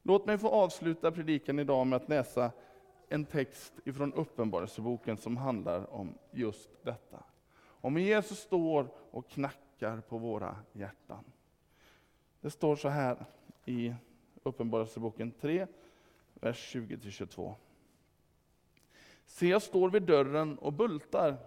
Låt 0.01 0.25
mig 0.25 0.37
få 0.37 0.49
avsluta 0.49 1.11
predikan 1.11 1.59
idag 1.59 1.87
med 1.87 1.97
att 1.97 2.09
läsa 2.09 2.51
en 3.13 3.25
text 3.25 3.73
ifrån 3.85 4.13
Uppenbarelseboken 4.13 5.17
som 5.17 5.37
handlar 5.37 5.93
om 5.93 6.17
just 6.31 6.69
detta. 6.83 7.23
Om 7.65 7.97
Jesus 7.97 8.39
står 8.39 8.87
och 9.11 9.29
knackar 9.29 10.01
på 10.01 10.17
våra 10.17 10.57
hjärtan. 10.71 11.23
Det 12.41 12.49
står 12.49 12.75
så 12.75 12.89
här 12.89 13.25
i 13.65 13.93
Uppenbarelseboken 14.43 15.31
3, 15.31 15.67
vers 16.33 16.75
20-22. 16.75 17.53
Se, 19.25 19.47
jag 19.47 19.61
står 19.61 19.89
vid 19.89 20.03
dörren 20.03 20.57
och 20.57 20.73
bultar. 20.73 21.37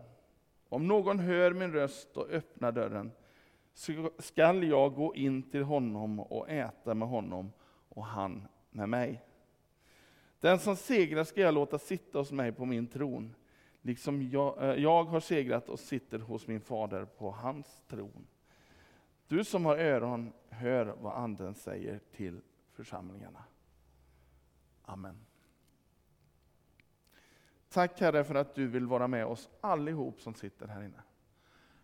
Om 0.69 0.89
någon 0.89 1.19
hör 1.19 1.53
min 1.53 1.73
röst 1.73 2.17
och 2.17 2.31
öppnar 2.31 2.73
dörren 2.73 3.13
skall 4.19 4.65
jag 4.65 4.95
gå 4.95 5.15
in 5.15 5.43
till 5.43 5.63
honom 5.63 6.21
och 6.21 6.51
äta 6.51 6.95
med 6.95 7.09
honom 7.09 7.53
och 7.89 8.05
han 8.05 8.49
med 8.71 8.89
mig. 8.89 9.26
Den 10.41 10.59
som 10.59 10.77
segrar 10.77 11.25
ska 11.25 11.41
jag 11.41 11.55
låta 11.55 11.79
sitta 11.79 12.19
hos 12.19 12.33
mig 12.33 12.53
på 12.53 12.65
min 12.65 12.87
tron, 12.87 13.35
liksom 13.83 14.23
jag, 14.23 14.63
eh, 14.63 14.83
jag 14.83 15.05
har 15.05 15.21
segrat 15.21 15.69
och 15.69 15.81
sitter 15.81 16.19
hos 16.19 16.47
min 16.47 16.61
fader 16.61 17.05
på 17.05 17.31
hans 17.31 17.83
tron. 17.89 18.27
Du 19.29 19.45
som 19.45 19.65
har 19.65 19.77
öron, 19.77 20.33
hör 20.49 20.87
vad 20.87 21.15
Anden 21.15 21.55
säger 21.55 22.01
till 22.13 22.41
församlingarna. 22.73 23.45
Amen. 24.83 25.17
Tack 27.69 28.01
Herre 28.01 28.25
för 28.25 28.35
att 28.35 28.55
du 28.55 28.67
vill 28.67 28.87
vara 28.87 29.09
med 29.09 29.27
oss 29.27 29.49
allihop 29.61 30.21
som 30.21 30.35
sitter 30.35 30.69
här 30.69 30.83
inne. 30.83 31.03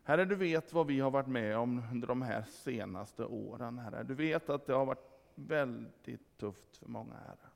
Herre, 0.02 0.24
du 0.24 0.34
vet 0.34 0.72
vad 0.72 0.86
vi 0.86 1.00
har 1.00 1.10
varit 1.10 1.26
med 1.26 1.56
om 1.56 1.82
under 1.92 2.08
de 2.08 2.22
här 2.22 2.42
senaste 2.42 3.24
åren. 3.24 3.78
Herre. 3.78 4.02
Du 4.02 4.14
vet 4.14 4.50
att 4.50 4.66
det 4.66 4.72
har 4.72 4.86
varit 4.86 5.10
väldigt 5.34 6.38
tufft 6.38 6.76
för 6.76 6.88
många. 6.88 7.14
Herre. 7.14 7.51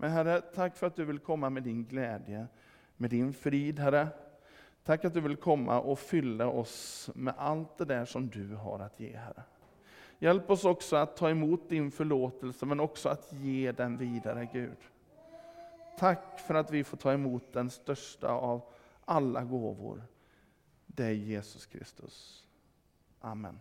Men 0.00 0.10
Herre, 0.10 0.40
tack 0.40 0.76
för 0.76 0.86
att 0.86 0.96
du 0.96 1.04
vill 1.04 1.18
komma 1.18 1.50
med 1.50 1.62
din 1.62 1.84
glädje, 1.84 2.46
med 2.96 3.10
din 3.10 3.32
frid, 3.32 3.78
Herre. 3.78 4.08
Tack 4.84 5.04
att 5.04 5.14
du 5.14 5.20
vill 5.20 5.36
komma 5.36 5.80
och 5.80 5.98
fylla 5.98 6.46
oss 6.46 7.10
med 7.14 7.34
allt 7.36 7.78
det 7.78 7.84
där 7.84 8.04
som 8.04 8.28
du 8.28 8.54
har 8.54 8.78
att 8.78 9.00
ge, 9.00 9.16
Herre. 9.16 9.42
Hjälp 10.18 10.50
oss 10.50 10.64
också 10.64 10.96
att 10.96 11.16
ta 11.16 11.30
emot 11.30 11.68
din 11.68 11.90
förlåtelse, 11.90 12.66
men 12.66 12.80
också 12.80 13.08
att 13.08 13.32
ge 13.32 13.72
den 13.72 13.96
vidare, 13.96 14.48
Gud. 14.52 14.78
Tack 15.98 16.40
för 16.40 16.54
att 16.54 16.70
vi 16.70 16.84
får 16.84 16.96
ta 16.96 17.12
emot 17.12 17.52
den 17.52 17.70
största 17.70 18.28
av 18.28 18.62
alla 19.04 19.44
gåvor, 19.44 20.02
dig 20.86 21.30
Jesus 21.30 21.66
Kristus. 21.66 22.44
Amen. 23.20 23.60